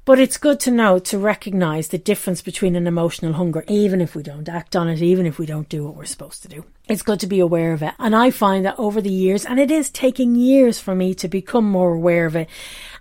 But 0.07 0.19
it's 0.19 0.39
good 0.39 0.61
to 0.61 0.71
know 0.71 0.99
to 0.99 1.19
recognize 1.19 1.89
the 1.89 1.99
difference 1.99 2.41
between 2.41 2.75
an 2.75 2.87
emotional 2.87 3.35
hunger, 3.35 3.65
even 3.69 4.01
if 4.01 4.15
we 4.15 4.23
don't 4.23 4.49
act 4.49 4.75
on 4.77 4.89
it, 4.89 5.03
even 5.03 5.27
if 5.27 5.39
we 5.39 5.45
don't 5.45 5.69
do 5.69 5.85
what 5.85 5.95
we're 5.95 6.07
supposed 6.07 6.41
to 6.45 6.49
do. 6.49 6.65
It's 6.89 7.03
good 7.03 7.21
to 7.21 7.27
be 7.27 7.41
aware 7.41 7.73
of 7.73 7.83
it. 7.83 7.95
And 7.99 8.15
I 8.15 8.31
find 8.31 8.65
that 8.65 8.79
over 8.79 9.01
the 9.01 9.11
years, 9.11 9.45
and 9.45 9.59
it 9.59 9.71
is 9.71 9.91
taking 9.91 10.35
years 10.35 10.79
for 10.79 10.95
me 10.95 11.15
to 11.15 11.29
become 11.29 11.65
more 11.65 11.95
aware 11.95 12.27
of 12.27 12.37
it 12.37 12.49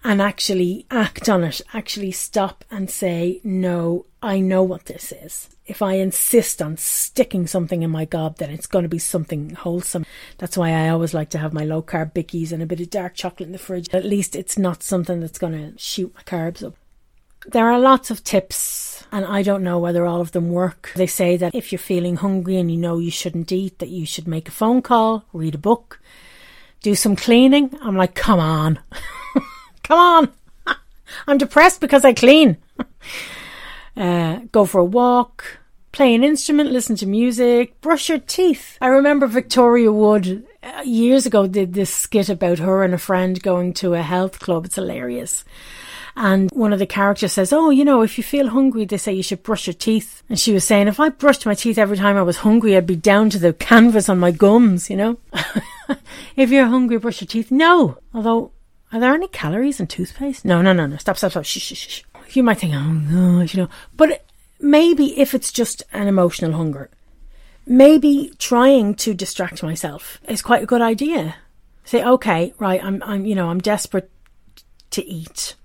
and 0.03 0.21
actually 0.21 0.85
act 0.89 1.29
on 1.29 1.43
it, 1.43 1.61
actually 1.73 2.11
stop 2.11 2.65
and 2.71 2.89
say, 2.89 3.41
no, 3.43 4.05
I 4.21 4.39
know 4.39 4.63
what 4.63 4.85
this 4.85 5.11
is. 5.11 5.49
If 5.67 5.81
I 5.81 5.93
insist 5.93 6.61
on 6.61 6.77
sticking 6.77 7.47
something 7.47 7.83
in 7.83 7.89
my 7.89 8.05
gob, 8.05 8.37
then 8.37 8.51
it's 8.51 8.67
going 8.67 8.83
to 8.83 8.89
be 8.89 8.99
something 8.99 9.51
wholesome. 9.51 10.05
That's 10.37 10.57
why 10.57 10.71
I 10.71 10.89
always 10.89 11.13
like 11.13 11.29
to 11.31 11.39
have 11.39 11.53
my 11.53 11.63
low 11.63 11.81
carb 11.81 12.13
bickies 12.13 12.51
and 12.51 12.61
a 12.61 12.67
bit 12.67 12.81
of 12.81 12.89
dark 12.89 13.15
chocolate 13.15 13.47
in 13.47 13.53
the 13.53 13.57
fridge. 13.57 13.87
At 13.93 14.05
least 14.05 14.35
it's 14.35 14.57
not 14.57 14.83
something 14.83 15.19
that's 15.19 15.39
going 15.39 15.53
to 15.53 15.77
shoot 15.79 16.13
my 16.15 16.21
carbs 16.21 16.63
up. 16.63 16.75
There 17.47 17.69
are 17.69 17.79
lots 17.79 18.09
of 18.09 18.23
tips, 18.23 19.05
and 19.11 19.23
I 19.23 19.43
don't 19.43 19.63
know 19.63 19.77
whether 19.77 20.05
all 20.05 20.19
of 20.19 20.31
them 20.31 20.49
work. 20.49 20.91
They 20.95 21.07
say 21.07 21.37
that 21.37 21.53
if 21.53 21.71
you're 21.71 21.79
feeling 21.79 22.15
hungry 22.17 22.57
and 22.57 22.71
you 22.71 22.77
know 22.77 22.97
you 22.97 23.11
shouldn't 23.11 23.51
eat, 23.51 23.79
that 23.79 23.89
you 23.89 24.05
should 24.05 24.27
make 24.27 24.47
a 24.47 24.51
phone 24.51 24.81
call, 24.81 25.25
read 25.31 25.53
a 25.53 25.59
book, 25.59 25.99
do 26.81 26.95
some 26.95 27.15
cleaning. 27.15 27.77
I'm 27.81 27.95
like, 27.95 28.15
come 28.15 28.39
on, 28.39 28.79
come 29.83 29.99
on. 29.99 30.31
I'm 31.27 31.37
depressed 31.37 31.81
because 31.81 32.03
I 32.03 32.13
clean. 32.13 32.57
uh, 33.97 34.39
go 34.51 34.65
for 34.65 34.79
a 34.79 34.85
walk, 34.85 35.59
play 35.91 36.15
an 36.15 36.23
instrument, 36.23 36.71
listen 36.71 36.95
to 36.97 37.05
music, 37.05 37.79
brush 37.79 38.09
your 38.09 38.19
teeth. 38.19 38.77
I 38.81 38.87
remember 38.87 39.27
Victoria 39.27 39.91
Wood 39.91 40.45
uh, 40.63 40.81
years 40.83 41.27
ago 41.27 41.45
did 41.45 41.73
this 41.73 41.93
skit 41.93 42.27
about 42.27 42.57
her 42.57 42.83
and 42.83 42.93
a 42.93 42.97
friend 42.97 43.41
going 43.41 43.73
to 43.75 43.93
a 43.93 44.01
health 44.01 44.39
club. 44.39 44.65
It's 44.65 44.75
hilarious. 44.75 45.45
And 46.17 46.49
one 46.51 46.71
of 46.71 46.79
the 46.79 46.85
characters 46.85 47.33
says, 47.33 47.51
Oh, 47.51 47.69
you 47.69 47.83
know, 47.83 48.01
if 48.01 48.17
you 48.17 48.23
feel 48.23 48.49
hungry, 48.49 48.85
they 48.85 48.97
say 48.97 49.11
you 49.11 49.23
should 49.23 49.43
brush 49.43 49.67
your 49.67 49.73
teeth. 49.73 50.23
And 50.29 50.39
she 50.39 50.53
was 50.53 50.63
saying, 50.63 50.87
If 50.87 50.99
I 50.99 51.09
brushed 51.09 51.45
my 51.45 51.53
teeth 51.53 51.77
every 51.77 51.97
time 51.97 52.15
I 52.15 52.23
was 52.23 52.37
hungry, 52.37 52.75
I'd 52.77 52.87
be 52.87 52.95
down 52.95 53.29
to 53.31 53.39
the 53.39 53.53
canvas 53.53 54.07
on 54.07 54.17
my 54.17 54.31
gums, 54.31 54.89
you 54.89 54.95
know? 54.95 55.17
if 56.37 56.49
you're 56.51 56.67
hungry, 56.67 56.97
brush 56.97 57.21
your 57.21 57.27
teeth. 57.27 57.51
No. 57.51 57.97
Although, 58.13 58.51
are 58.93 58.99
there 58.99 59.13
any 59.13 59.27
calories 59.27 59.79
in 59.81 59.87
toothpaste? 59.87 60.45
No, 60.45 60.61
no, 60.61 60.71
no, 60.71 60.85
no. 60.85 60.95
Stop, 60.97 61.17
stop, 61.17 61.31
stop. 61.31 61.43
Shh, 61.43 61.59
shh, 61.59 61.75
shh. 61.75 62.03
You 62.29 62.43
might 62.43 62.59
think, 62.59 62.73
Oh, 62.73 62.93
no, 62.93 63.41
you 63.41 63.63
know. 63.63 63.69
But 63.97 64.25
maybe 64.59 65.19
if 65.19 65.33
it's 65.33 65.51
just 65.51 65.83
an 65.91 66.07
emotional 66.07 66.53
hunger, 66.53 66.89
maybe 67.67 68.31
trying 68.39 68.95
to 68.95 69.13
distract 69.13 69.63
myself 69.63 70.21
is 70.29 70.41
quite 70.41 70.63
a 70.63 70.67
good 70.67 70.81
idea. 70.81 71.35
Say, 71.83 72.03
okay, 72.03 72.53
right, 72.57 72.81
I'm, 72.81 73.03
I'm, 73.03 73.25
you 73.25 73.35
know, 73.35 73.49
I'm 73.49 73.59
desperate 73.59 74.09
to 74.91 75.05
eat 75.05 75.55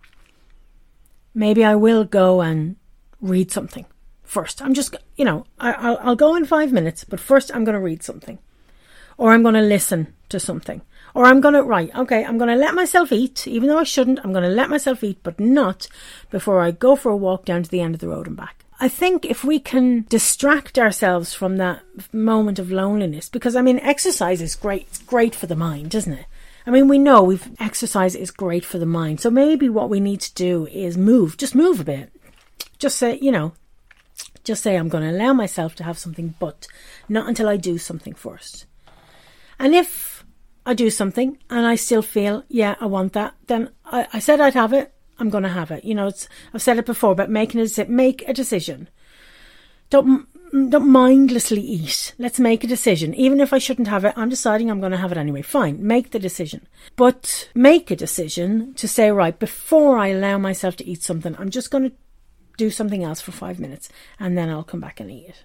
maybe 1.34 1.64
I 1.64 1.74
will 1.74 2.04
go 2.04 2.40
and 2.40 2.76
read 3.20 3.50
something 3.50 3.86
first. 4.22 4.62
I'm 4.62 4.74
just, 4.74 4.96
you 5.16 5.24
know, 5.24 5.44
I, 5.58 5.90
will 5.90 5.98
I'll 6.02 6.16
go 6.16 6.36
in 6.36 6.44
five 6.44 6.72
minutes, 6.72 7.04
but 7.04 7.20
first 7.20 7.54
I'm 7.54 7.64
going 7.64 7.74
to 7.74 7.80
read 7.80 8.02
something. 8.02 8.38
Or 9.18 9.32
I'm 9.32 9.42
going 9.42 9.54
to 9.54 9.60
listen 9.60 10.14
to 10.30 10.40
something. 10.40 10.80
Or 11.14 11.26
I'm 11.26 11.40
going 11.40 11.54
to, 11.54 11.62
write. 11.62 11.94
okay, 11.94 12.24
I'm 12.24 12.38
going 12.38 12.48
to 12.48 12.56
let 12.56 12.74
myself 12.74 13.12
eat, 13.12 13.46
even 13.46 13.68
though 13.68 13.78
I 13.78 13.84
shouldn't. 13.84 14.20
I'm 14.22 14.32
going 14.32 14.44
to 14.44 14.48
let 14.48 14.70
myself 14.70 15.02
eat, 15.02 15.18
but 15.22 15.38
not 15.40 15.88
before 16.30 16.62
I 16.62 16.70
go 16.70 16.96
for 16.96 17.10
a 17.10 17.16
walk 17.16 17.44
down 17.44 17.62
to 17.62 17.70
the 17.70 17.80
end 17.80 17.94
of 17.94 18.00
the 18.00 18.08
road 18.08 18.26
and 18.26 18.36
back. 18.36 18.64
I 18.78 18.88
think 18.88 19.26
if 19.26 19.44
we 19.44 19.58
can 19.58 20.06
distract 20.08 20.78
ourselves 20.78 21.34
from 21.34 21.58
that 21.58 21.82
moment 22.14 22.58
of 22.58 22.70
loneliness, 22.70 23.28
because 23.28 23.54
I 23.54 23.60
mean, 23.60 23.78
exercise 23.80 24.40
is 24.40 24.56
great, 24.56 24.82
it's 24.82 24.98
great 24.98 25.34
for 25.34 25.46
the 25.46 25.56
mind, 25.56 25.94
isn't 25.94 26.12
it? 26.14 26.26
I 26.66 26.70
mean, 26.70 26.88
we 26.88 26.98
know 26.98 27.22
we've 27.22 27.50
exercise 27.58 28.14
is 28.14 28.30
great 28.30 28.64
for 28.64 28.78
the 28.78 28.86
mind. 28.86 29.20
So 29.20 29.30
maybe 29.30 29.68
what 29.68 29.90
we 29.90 30.00
need 30.00 30.20
to 30.20 30.34
do 30.34 30.66
is 30.66 30.96
move, 30.96 31.36
just 31.36 31.54
move 31.54 31.80
a 31.80 31.84
bit. 31.84 32.12
Just 32.78 32.98
say, 32.98 33.18
you 33.20 33.32
know, 33.32 33.52
just 34.44 34.62
say 34.62 34.76
I'm 34.76 34.88
going 34.88 35.04
to 35.04 35.16
allow 35.16 35.32
myself 35.32 35.74
to 35.76 35.84
have 35.84 35.98
something, 35.98 36.34
but 36.38 36.66
not 37.08 37.28
until 37.28 37.48
I 37.48 37.56
do 37.56 37.78
something 37.78 38.14
first. 38.14 38.66
And 39.58 39.74
if 39.74 40.24
I 40.64 40.74
do 40.74 40.90
something 40.90 41.38
and 41.48 41.66
I 41.66 41.74
still 41.74 42.02
feel, 42.02 42.44
yeah, 42.48 42.76
I 42.80 42.86
want 42.86 43.12
that, 43.14 43.34
then 43.46 43.70
I, 43.84 44.06
I 44.12 44.18
said 44.18 44.40
I'd 44.40 44.54
have 44.54 44.72
it. 44.72 44.92
I'm 45.18 45.28
going 45.28 45.42
to 45.44 45.50
have 45.50 45.70
it. 45.70 45.84
You 45.84 45.94
know, 45.94 46.06
it's, 46.06 46.28
I've 46.54 46.62
said 46.62 46.78
it 46.78 46.86
before, 46.86 47.14
but 47.14 47.28
making 47.28 47.60
a 47.60 47.84
make 47.86 48.26
a 48.26 48.32
decision. 48.32 48.88
Don't 49.90 50.28
don't 50.52 50.88
mindlessly 50.88 51.60
eat. 51.60 52.14
Let's 52.18 52.40
make 52.40 52.64
a 52.64 52.68
decision. 52.68 53.14
Even 53.14 53.40
if 53.40 53.52
I 53.52 53.58
shouldn't 53.58 53.88
have 53.88 54.04
it, 54.04 54.14
I'm 54.16 54.28
deciding 54.28 54.70
I'm 54.70 54.80
going 54.80 54.92
to 54.92 54.98
have 54.98 55.12
it 55.12 55.18
anyway. 55.18 55.42
Fine, 55.42 55.86
make 55.86 56.10
the 56.10 56.18
decision. 56.18 56.66
But 56.96 57.48
make 57.54 57.90
a 57.90 57.96
decision 57.96 58.74
to 58.74 58.88
say, 58.88 59.10
right, 59.10 59.38
before 59.38 59.98
I 59.98 60.08
allow 60.08 60.38
myself 60.38 60.76
to 60.76 60.86
eat 60.86 61.02
something, 61.02 61.36
I'm 61.38 61.50
just 61.50 61.70
going 61.70 61.90
to 61.90 61.96
do 62.56 62.70
something 62.70 63.02
else 63.02 63.20
for 63.20 63.32
five 63.32 63.58
minutes 63.58 63.88
and 64.18 64.36
then 64.36 64.50
I'll 64.50 64.64
come 64.64 64.80
back 64.80 65.00
and 65.00 65.10
eat 65.10 65.28
it. 65.28 65.44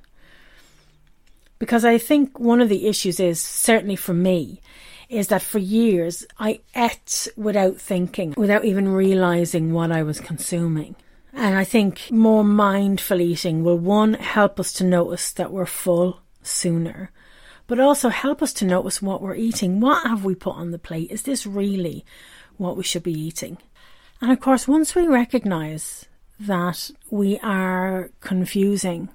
Because 1.60 1.86
I 1.86 1.98
think 1.98 2.40
one 2.40 2.60
of 2.60 2.70
the 2.70 2.88
issues 2.88 3.20
is, 3.20 3.42
certainly 3.42 3.96
for 3.96 4.14
me, 4.14 4.62
is 5.08 5.28
that 5.28 5.42
for 5.42 5.60
years 5.60 6.26
I 6.40 6.60
ate 6.76 7.28
without 7.38 7.78
thinking, 7.78 8.34
without 8.36 8.66
even 8.66 8.90
realizing 8.90 9.72
what 9.72 9.92
I 9.92 10.04
was 10.04 10.20
consuming. 10.20 10.96
And 11.36 11.56
I 11.56 11.66
think 11.66 12.10
more 12.12 12.46
mindful 12.46 13.20
eating 13.20 13.64
will 13.64 13.78
one 13.78 14.14
help 14.14 14.58
us 14.58 14.72
to 14.74 14.86
notice 14.86 15.34
that 15.34 15.52
we're 15.52 15.66
full 15.66 16.22
sooner, 16.42 17.12
but 17.68 17.80
also 17.80 18.08
help 18.08 18.42
us 18.42 18.54
to 18.54 18.66
notice 18.66 19.02
what 19.02 19.22
we're 19.22 19.36
eating. 19.36 19.82
What 19.82 20.08
have 20.08 20.24
we 20.24 20.34
put 20.34 20.56
on 20.56 20.72
the 20.72 20.80
plate? 20.80 21.12
Is 21.12 21.24
this 21.24 21.46
really 21.46 22.06
what 22.56 22.78
we 22.78 22.84
should 22.84 23.04
be 23.04 23.12
eating? 23.12 23.58
And 24.22 24.32
of 24.32 24.40
course, 24.40 24.66
once 24.66 24.96
we 24.96 25.08
recognize 25.08 26.06
that 26.40 26.90
we 27.12 27.38
are 27.40 28.12
confusing 28.22 29.10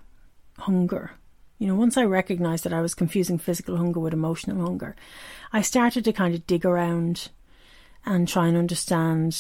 hunger, 0.59 1.13
you 1.59 1.67
know, 1.67 1.75
once 1.75 1.97
I 1.97 2.05
recognized 2.05 2.65
that 2.65 2.75
I 2.75 2.83
was 2.83 2.95
confusing 2.95 3.39
physical 3.39 3.79
hunger 3.79 3.99
with 3.99 4.13
emotional 4.13 4.63
hunger, 4.63 4.95
I 5.55 5.63
started 5.63 6.05
to 6.05 6.13
kind 6.13 6.35
of 6.35 6.47
dig 6.47 6.67
around 6.67 7.31
and 8.05 8.29
try 8.29 8.47
and 8.47 8.59
understand 8.59 9.39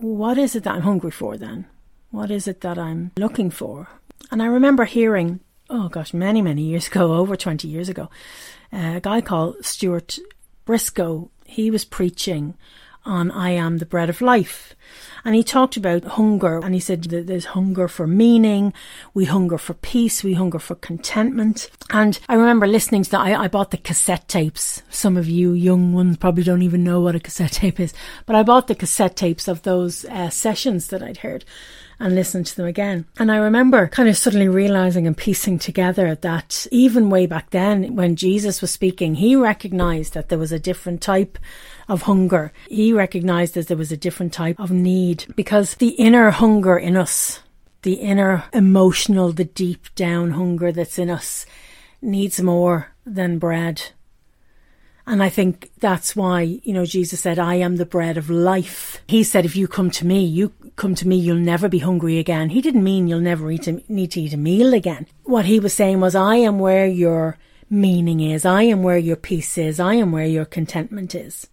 what 0.00 0.38
is 0.38 0.54
it 0.54 0.64
that 0.64 0.74
I'm 0.74 0.82
hungry 0.82 1.10
for 1.10 1.36
then? 1.36 1.66
What 2.10 2.30
is 2.30 2.46
it 2.46 2.60
that 2.60 2.78
I'm 2.78 3.12
looking 3.16 3.50
for? 3.50 3.88
And 4.30 4.42
I 4.42 4.46
remember 4.46 4.84
hearing, 4.84 5.40
oh 5.70 5.88
gosh, 5.88 6.12
many, 6.12 6.42
many 6.42 6.62
years 6.62 6.88
ago, 6.88 7.14
over 7.16 7.36
20 7.36 7.66
years 7.68 7.88
ago, 7.88 8.10
uh, 8.72 8.94
a 8.96 9.00
guy 9.00 9.20
called 9.20 9.64
Stuart 9.64 10.18
Briscoe, 10.64 11.30
he 11.44 11.70
was 11.70 11.84
preaching 11.84 12.54
on 13.08 13.30
I 13.30 13.50
Am 13.50 13.78
the 13.78 13.86
Bread 13.86 14.10
of 14.10 14.20
Life. 14.20 14.74
And 15.24 15.34
he 15.34 15.42
talked 15.42 15.76
about 15.76 16.04
hunger 16.04 16.58
and 16.58 16.74
he 16.74 16.80
said 16.80 17.04
that 17.04 17.26
there's 17.26 17.46
hunger 17.46 17.88
for 17.88 18.06
meaning, 18.06 18.72
we 19.14 19.24
hunger 19.24 19.58
for 19.58 19.74
peace, 19.74 20.22
we 20.22 20.34
hunger 20.34 20.58
for 20.58 20.76
contentment. 20.76 21.70
And 21.90 22.18
I 22.28 22.34
remember 22.34 22.66
listening 22.66 23.02
to 23.02 23.10
that. 23.10 23.20
I, 23.20 23.44
I 23.44 23.48
bought 23.48 23.70
the 23.72 23.78
cassette 23.78 24.28
tapes. 24.28 24.82
Some 24.90 25.16
of 25.16 25.28
you 25.28 25.52
young 25.52 25.92
ones 25.92 26.16
probably 26.18 26.44
don't 26.44 26.62
even 26.62 26.84
know 26.84 27.00
what 27.00 27.16
a 27.16 27.20
cassette 27.20 27.52
tape 27.52 27.80
is, 27.80 27.92
but 28.26 28.36
I 28.36 28.42
bought 28.42 28.68
the 28.68 28.74
cassette 28.74 29.16
tapes 29.16 29.48
of 29.48 29.62
those 29.62 30.04
uh, 30.04 30.30
sessions 30.30 30.88
that 30.88 31.02
I'd 31.02 31.18
heard 31.18 31.44
and 32.00 32.14
listen 32.14 32.44
to 32.44 32.56
them 32.56 32.66
again. 32.66 33.06
And 33.18 33.30
I 33.30 33.36
remember 33.38 33.88
kind 33.88 34.08
of 34.08 34.16
suddenly 34.16 34.48
realizing 34.48 35.06
and 35.06 35.16
piecing 35.16 35.58
together 35.58 36.14
that 36.14 36.66
even 36.70 37.10
way 37.10 37.26
back 37.26 37.50
then, 37.50 37.96
when 37.96 38.16
Jesus 38.16 38.60
was 38.60 38.70
speaking, 38.70 39.16
he 39.16 39.34
recognized 39.34 40.14
that 40.14 40.28
there 40.28 40.38
was 40.38 40.52
a 40.52 40.58
different 40.58 41.00
type 41.02 41.38
of 41.88 42.02
hunger. 42.02 42.52
He 42.68 42.92
recognized 42.92 43.54
that 43.54 43.68
there 43.68 43.76
was 43.76 43.92
a 43.92 43.96
different 43.96 44.32
type 44.32 44.60
of 44.60 44.70
need 44.70 45.26
because 45.34 45.74
the 45.74 45.90
inner 45.90 46.30
hunger 46.30 46.76
in 46.76 46.96
us, 46.96 47.40
the 47.82 47.94
inner 47.94 48.44
emotional, 48.52 49.32
the 49.32 49.44
deep 49.44 49.94
down 49.94 50.32
hunger 50.32 50.70
that's 50.70 50.98
in 50.98 51.10
us 51.10 51.46
needs 52.00 52.40
more 52.40 52.92
than 53.04 53.38
bread. 53.38 53.82
And 55.08 55.22
I 55.22 55.30
think 55.30 55.70
that's 55.78 56.14
why, 56.14 56.42
you 56.42 56.74
know, 56.74 56.84
Jesus 56.84 57.20
said, 57.20 57.38
I 57.38 57.54
am 57.54 57.76
the 57.76 57.86
bread 57.86 58.18
of 58.18 58.28
life. 58.28 59.00
He 59.08 59.24
said, 59.24 59.46
if 59.46 59.56
you 59.56 59.66
come 59.66 59.90
to 59.92 60.06
me, 60.06 60.22
you 60.22 60.52
come 60.78 60.94
to 60.94 61.08
me, 61.08 61.16
you'll 61.16 61.36
never 61.36 61.68
be 61.68 61.80
hungry 61.80 62.18
again. 62.18 62.48
He 62.50 62.62
didn't 62.62 62.84
mean 62.84 63.08
you'll 63.08 63.20
never 63.20 63.50
eat 63.50 63.66
a, 63.66 63.82
need 63.88 64.12
to 64.12 64.22
eat 64.22 64.32
a 64.32 64.38
meal 64.38 64.72
again. 64.72 65.06
What 65.24 65.44
he 65.44 65.60
was 65.60 65.74
saying 65.74 66.00
was, 66.00 66.14
I 66.14 66.36
am 66.36 66.58
where 66.58 66.86
your 66.86 67.36
meaning 67.68 68.20
is. 68.20 68.46
I 68.46 68.62
am 68.62 68.82
where 68.82 68.96
your 68.96 69.16
peace 69.16 69.58
is. 69.58 69.78
I 69.78 69.94
am 69.94 70.12
where 70.12 70.26
your 70.26 70.46
contentment 70.46 71.14
is. 71.14 71.48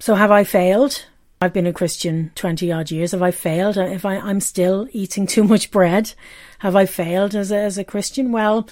So 0.00 0.16
have 0.16 0.30
I 0.30 0.44
failed? 0.44 1.06
I've 1.40 1.52
been 1.52 1.66
a 1.66 1.72
Christian 1.72 2.32
20 2.34 2.70
odd 2.72 2.90
years. 2.90 3.12
Have 3.12 3.22
I 3.22 3.30
failed? 3.30 3.78
Uh, 3.78 3.82
if 3.82 4.04
I, 4.04 4.16
I'm 4.16 4.40
still 4.40 4.88
eating 4.92 5.26
too 5.34 5.44
much 5.44 5.70
bread, 5.70 6.12
have 6.58 6.76
I 6.76 6.86
failed 6.86 7.34
as 7.34 7.50
a, 7.50 7.56
as 7.56 7.78
a 7.78 7.84
Christian? 7.84 8.32
Well, 8.32 8.68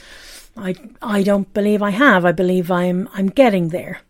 I 0.57 0.75
I 1.00 1.23
don't 1.23 1.52
believe 1.54 1.83
I 1.83 1.90
have. 1.90 2.26
I 2.26 2.33
believe 2.33 2.71
I'm 2.71 3.09
I'm 3.14 3.28
getting 3.28 3.69
there. 3.69 4.02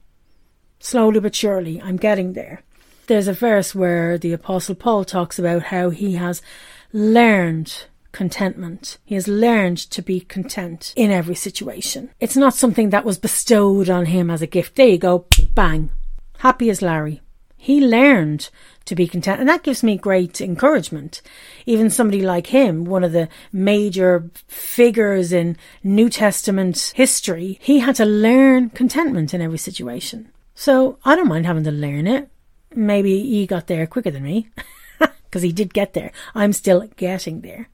Slowly 0.81 1.21
but 1.21 1.37
surely, 1.37 1.81
I'm 1.81 1.97
getting 1.97 2.33
there. 2.33 2.63
There's 3.13 3.29
a 3.29 3.35
verse 3.35 3.75
where 3.75 4.17
the 4.17 4.33
apostle 4.33 4.75
Paul 4.75 5.05
talks 5.05 5.39
about 5.39 5.65
how 5.65 5.91
he 5.91 6.15
has 6.15 6.41
learned 6.95 7.85
contentment. 8.11 8.97
He 9.05 9.17
has 9.17 9.29
learned 9.29 9.77
to 9.91 10.01
be 10.01 10.21
content 10.21 10.95
in 10.97 11.11
every 11.11 11.35
situation. 11.35 12.09
It's 12.21 12.39
not 12.39 12.55
something 12.55 12.89
that 12.89 13.05
was 13.05 13.19
bestowed 13.19 13.91
on 13.91 14.07
him 14.07 14.31
as 14.31 14.41
a 14.41 14.47
gift. 14.47 14.77
There 14.77 14.87
you 14.87 14.97
go, 14.97 15.27
bang. 15.55 15.91
Happy 16.39 16.71
as 16.71 16.81
Larry. 16.81 17.21
He 17.59 17.87
learned 17.87 18.49
to 18.87 18.95
be 18.95 19.07
content. 19.07 19.41
And 19.41 19.49
that 19.51 19.63
gives 19.63 19.83
me 19.83 19.99
great 19.99 20.41
encouragement. 20.41 21.21
Even 21.67 21.91
somebody 21.91 22.23
like 22.23 22.47
him, 22.47 22.87
one 22.87 23.05
of 23.05 23.13
the 23.13 23.29
major 23.53 24.31
figures 24.47 25.35
in 25.35 25.59
New 25.85 26.09
Testament 26.09 26.95
history, 26.97 27.59
he 27.61 27.81
had 27.81 27.97
to 27.97 28.07
learn 28.07 28.71
contentment 28.71 29.35
in 29.35 29.43
every 29.43 29.59
situation. 29.59 30.33
So 30.55 30.99
I 31.05 31.15
don't 31.15 31.29
mind 31.29 31.45
having 31.45 31.65
to 31.65 31.71
learn 31.71 32.07
it. 32.07 32.31
Maybe 32.75 33.21
he 33.21 33.47
got 33.47 33.67
there 33.67 33.87
quicker 33.87 34.11
than 34.11 34.25
me 34.25 34.49
because 34.99 35.43
he 35.43 35.53
did 35.53 35.75
get 35.75 35.95
there. 35.95 36.13
I'm 36.35 36.53
still 36.53 36.89
getting 36.97 37.41
there. 37.41 37.69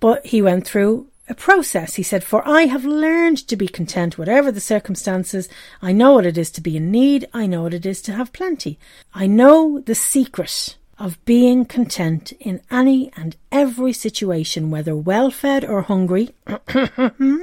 But 0.00 0.26
he 0.26 0.42
went 0.42 0.66
through 0.66 1.08
a 1.28 1.34
process. 1.34 1.94
He 1.94 2.02
said, 2.02 2.22
For 2.22 2.46
I 2.46 2.62
have 2.62 2.84
learned 2.84 3.38
to 3.48 3.56
be 3.56 3.68
content, 3.68 4.18
whatever 4.18 4.52
the 4.52 4.60
circumstances. 4.60 5.48
I 5.82 5.92
know 5.92 6.14
what 6.14 6.26
it 6.26 6.38
is 6.38 6.50
to 6.52 6.60
be 6.60 6.76
in 6.76 6.90
need. 6.90 7.28
I 7.32 7.46
know 7.46 7.62
what 7.62 7.74
it 7.74 7.86
is 7.86 8.00
to 8.02 8.12
have 8.12 8.32
plenty. 8.32 8.78
I 9.14 9.26
know 9.26 9.80
the 9.80 9.94
secret 9.94 10.76
of 10.98 11.22
being 11.24 11.64
content 11.64 12.32
in 12.40 12.60
any 12.70 13.12
and 13.16 13.36
every 13.52 13.92
situation, 13.92 14.70
whether 14.70 14.96
well 14.96 15.30
fed 15.30 15.64
or 15.64 15.82
hungry, 15.82 16.30
hmm? 16.68 17.42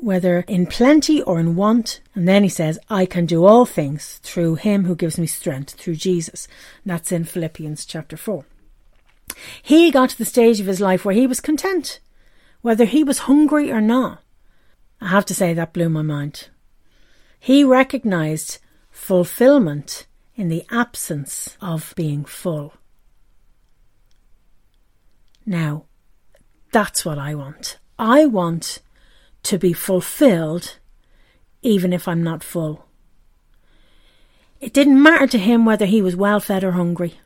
Whether 0.00 0.40
in 0.48 0.66
plenty 0.66 1.22
or 1.22 1.38
in 1.38 1.56
want. 1.56 2.00
And 2.14 2.26
then 2.26 2.42
he 2.42 2.48
says, 2.48 2.78
I 2.88 3.06
can 3.06 3.26
do 3.26 3.44
all 3.44 3.66
things 3.66 4.18
through 4.22 4.56
him 4.56 4.84
who 4.84 4.96
gives 4.96 5.18
me 5.18 5.26
strength, 5.26 5.74
through 5.74 5.96
Jesus. 5.96 6.48
And 6.84 6.92
that's 6.92 7.12
in 7.12 7.24
Philippians 7.24 7.84
chapter 7.84 8.16
4. 8.16 8.44
He 9.62 9.90
got 9.90 10.10
to 10.10 10.18
the 10.18 10.24
stage 10.24 10.60
of 10.60 10.66
his 10.66 10.80
life 10.80 11.04
where 11.04 11.14
he 11.14 11.26
was 11.26 11.40
content 11.40 12.00
whether 12.62 12.84
he 12.84 13.04
was 13.04 13.20
hungry 13.20 13.70
or 13.70 13.80
not. 13.80 14.22
I 15.00 15.08
have 15.08 15.24
to 15.26 15.34
say 15.34 15.54
that 15.54 15.72
blew 15.72 15.88
my 15.88 16.02
mind. 16.02 16.48
He 17.38 17.64
recognized 17.64 18.58
fulfillment 18.90 20.06
in 20.34 20.48
the 20.48 20.64
absence 20.70 21.56
of 21.60 21.94
being 21.96 22.24
full. 22.24 22.74
Now, 25.46 25.84
that's 26.70 27.04
what 27.04 27.18
I 27.18 27.34
want. 27.34 27.78
I 27.98 28.26
want 28.26 28.80
to 29.44 29.58
be 29.58 29.72
fulfilled 29.72 30.78
even 31.62 31.92
if 31.92 32.08
I'm 32.08 32.22
not 32.22 32.42
full. 32.42 32.86
It 34.60 34.72
didn't 34.72 35.02
matter 35.02 35.26
to 35.26 35.38
him 35.38 35.64
whether 35.64 35.86
he 35.86 36.02
was 36.02 36.16
well 36.16 36.40
fed 36.40 36.64
or 36.64 36.72
hungry. 36.72 37.20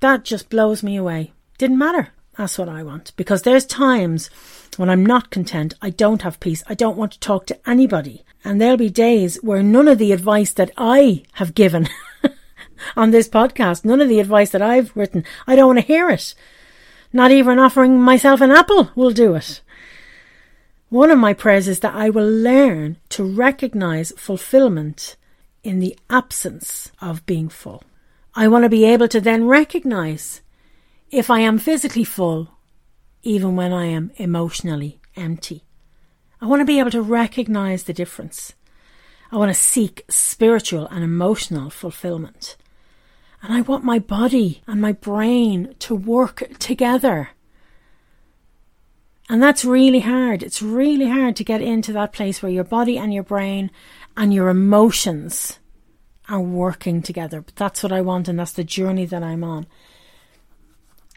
That 0.00 0.24
just 0.24 0.48
blows 0.48 0.82
me 0.82 0.96
away. 0.96 1.32
Didn't 1.58 1.78
matter. 1.78 2.08
That's 2.36 2.58
what 2.58 2.68
I 2.68 2.82
want. 2.82 3.12
Because 3.16 3.42
there's 3.42 3.66
times 3.66 4.28
when 4.76 4.90
I'm 4.90 5.06
not 5.06 5.30
content, 5.30 5.74
I 5.80 5.90
don't 5.90 6.22
have 6.22 6.40
peace, 6.40 6.62
I 6.66 6.74
don't 6.74 6.96
want 6.96 7.12
to 7.12 7.20
talk 7.20 7.46
to 7.46 7.68
anybody. 7.68 8.24
And 8.44 8.60
there'll 8.60 8.76
be 8.76 8.90
days 8.90 9.36
where 9.36 9.62
none 9.62 9.88
of 9.88 9.98
the 9.98 10.12
advice 10.12 10.52
that 10.52 10.70
I 10.76 11.22
have 11.34 11.54
given 11.54 11.88
on 12.96 13.10
this 13.10 13.28
podcast, 13.28 13.84
none 13.84 14.00
of 14.00 14.08
the 14.08 14.20
advice 14.20 14.50
that 14.50 14.62
I've 14.62 14.94
written, 14.96 15.24
I 15.46 15.56
don't 15.56 15.68
want 15.68 15.78
to 15.78 15.86
hear 15.86 16.10
it. 16.10 16.34
Not 17.12 17.30
even 17.30 17.58
offering 17.58 18.00
myself 18.00 18.40
an 18.40 18.50
apple 18.50 18.90
will 18.96 19.12
do 19.12 19.34
it. 19.36 19.60
One 20.88 21.10
of 21.10 21.18
my 21.18 21.32
prayers 21.32 21.66
is 21.66 21.80
that 21.80 21.94
I 21.94 22.10
will 22.10 22.28
learn 22.28 22.98
to 23.10 23.24
recognize 23.24 24.12
fulfillment 24.16 25.16
in 25.62 25.80
the 25.80 25.98
absence 26.10 26.92
of 27.00 27.26
being 27.26 27.48
full. 27.48 27.82
I 28.34 28.48
want 28.48 28.64
to 28.64 28.68
be 28.68 28.84
able 28.84 29.08
to 29.08 29.20
then 29.20 29.46
recognize 29.46 30.40
if 31.10 31.30
I 31.30 31.40
am 31.40 31.58
physically 31.58 32.04
full, 32.04 32.48
even 33.22 33.56
when 33.56 33.72
I 33.72 33.86
am 33.86 34.10
emotionally 34.16 35.00
empty. 35.16 35.64
I 36.40 36.46
want 36.46 36.60
to 36.60 36.66
be 36.66 36.78
able 36.78 36.90
to 36.90 37.00
recognize 37.00 37.84
the 37.84 37.92
difference. 37.92 38.52
I 39.32 39.36
want 39.36 39.50
to 39.50 39.60
seek 39.60 40.04
spiritual 40.08 40.86
and 40.88 41.02
emotional 41.02 41.70
fulfillment. 41.70 42.56
And 43.42 43.52
I 43.52 43.62
want 43.62 43.84
my 43.84 43.98
body 43.98 44.62
and 44.66 44.80
my 44.80 44.92
brain 44.92 45.74
to 45.80 45.94
work 45.94 46.42
together. 46.58 47.30
And 49.28 49.42
that's 49.42 49.64
really 49.64 50.00
hard. 50.00 50.42
It's 50.42 50.60
really 50.60 51.08
hard 51.08 51.36
to 51.36 51.44
get 51.44 51.62
into 51.62 51.92
that 51.94 52.12
place 52.12 52.42
where 52.42 52.52
your 52.52 52.64
body 52.64 52.98
and 52.98 53.12
your 53.12 53.22
brain 53.22 53.70
and 54.16 54.34
your 54.34 54.48
emotions 54.48 55.58
are 56.28 56.40
working 56.40 57.02
together. 57.02 57.40
But 57.40 57.56
that's 57.56 57.82
what 57.82 57.92
I 57.92 58.00
want, 58.00 58.28
and 58.28 58.38
that's 58.38 58.52
the 58.52 58.64
journey 58.64 59.06
that 59.06 59.22
I'm 59.22 59.42
on. 59.42 59.66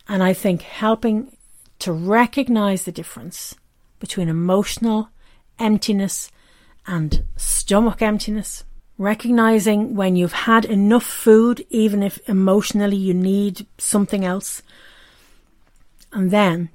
And 0.07 0.23
I 0.23 0.33
think 0.33 0.61
helping 0.61 1.35
to 1.79 1.91
recognize 1.91 2.83
the 2.83 2.91
difference 2.91 3.55
between 3.99 4.29
emotional 4.29 5.09
emptiness 5.59 6.31
and 6.85 7.23
stomach 7.35 8.01
emptiness, 8.01 8.63
recognizing 8.97 9.95
when 9.95 10.15
you've 10.15 10.31
had 10.31 10.63
enough 10.63 11.03
food, 11.03 11.65
even 11.69 12.01
if 12.01 12.19
emotionally 12.29 12.95
you 12.95 13.13
need 13.13 13.67
something 13.77 14.23
else, 14.23 14.61
and 16.13 16.31
then 16.31 16.69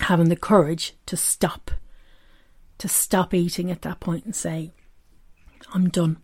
having 0.00 0.28
the 0.28 0.36
courage 0.36 0.94
to 1.06 1.16
stop, 1.16 1.70
to 2.78 2.88
stop 2.88 3.32
eating 3.34 3.70
at 3.70 3.82
that 3.82 4.00
point 4.00 4.24
and 4.24 4.34
say, 4.34 4.72
I'm 5.72 5.88
done. 5.88 6.18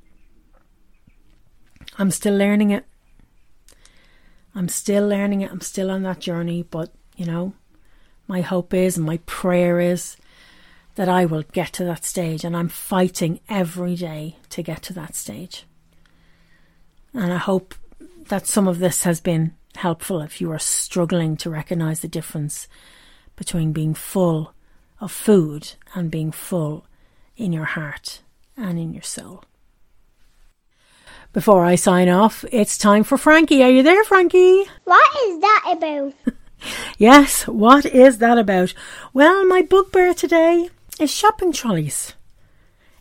I'm 1.98 2.10
still 2.10 2.36
learning 2.36 2.70
it. 2.70 2.84
I'm 4.54 4.68
still 4.68 5.06
learning 5.06 5.40
it. 5.40 5.50
I'm 5.50 5.60
still 5.60 5.90
on 5.90 6.02
that 6.02 6.20
journey, 6.20 6.62
but 6.62 6.92
you 7.16 7.26
know, 7.26 7.54
my 8.28 8.40
hope 8.40 8.74
is 8.74 8.96
and 8.96 9.06
my 9.06 9.18
prayer 9.26 9.80
is 9.80 10.16
that 10.94 11.08
I 11.08 11.24
will 11.24 11.42
get 11.52 11.72
to 11.74 11.84
that 11.84 12.04
stage, 12.04 12.44
and 12.44 12.54
I'm 12.54 12.68
fighting 12.68 13.40
every 13.48 13.96
day 13.96 14.36
to 14.50 14.62
get 14.62 14.82
to 14.82 14.92
that 14.92 15.14
stage. 15.14 15.64
And 17.14 17.32
I 17.32 17.38
hope 17.38 17.74
that 18.28 18.46
some 18.46 18.68
of 18.68 18.78
this 18.78 19.04
has 19.04 19.20
been 19.20 19.54
helpful 19.76 20.20
if 20.20 20.40
you 20.40 20.50
are 20.52 20.58
struggling 20.58 21.36
to 21.38 21.50
recognize 21.50 22.00
the 22.00 22.08
difference 22.08 22.68
between 23.36 23.72
being 23.72 23.94
full 23.94 24.54
of 25.00 25.10
food 25.10 25.72
and 25.94 26.10
being 26.10 26.32
full 26.32 26.86
in 27.36 27.52
your 27.52 27.64
heart 27.64 28.22
and 28.56 28.78
in 28.78 28.92
your 28.92 29.02
soul. 29.02 29.44
Before 31.32 31.64
I 31.64 31.76
sign 31.76 32.08
off, 32.08 32.44
it's 32.52 32.76
time 32.76 33.04
for 33.04 33.16
Frankie. 33.16 33.62
Are 33.62 33.70
you 33.70 33.82
there, 33.82 34.04
Frankie? 34.04 34.64
What 34.84 35.16
is 35.26 35.40
that 35.40 35.74
about? 35.76 36.14
yes, 36.98 37.48
what 37.48 37.86
is 37.86 38.18
that 38.18 38.36
about? 38.36 38.74
Well, 39.14 39.46
my 39.46 39.62
bugbear 39.62 40.12
today 40.12 40.68
is 41.00 41.10
shopping 41.10 41.52
trolleys. 41.52 42.14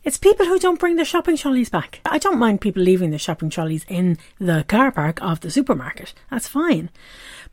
It's 0.03 0.17
people 0.17 0.47
who 0.47 0.57
don't 0.57 0.79
bring 0.79 0.95
their 0.95 1.05
shopping 1.05 1.37
trolleys 1.37 1.69
back. 1.69 1.99
I 2.05 2.17
don't 2.17 2.39
mind 2.39 2.61
people 2.61 2.81
leaving 2.81 3.11
their 3.11 3.19
shopping 3.19 3.51
trolleys 3.51 3.85
in 3.87 4.17
the 4.39 4.65
car 4.67 4.91
park 4.91 5.21
of 5.21 5.41
the 5.41 5.51
supermarket. 5.51 6.13
That's 6.31 6.47
fine. 6.47 6.89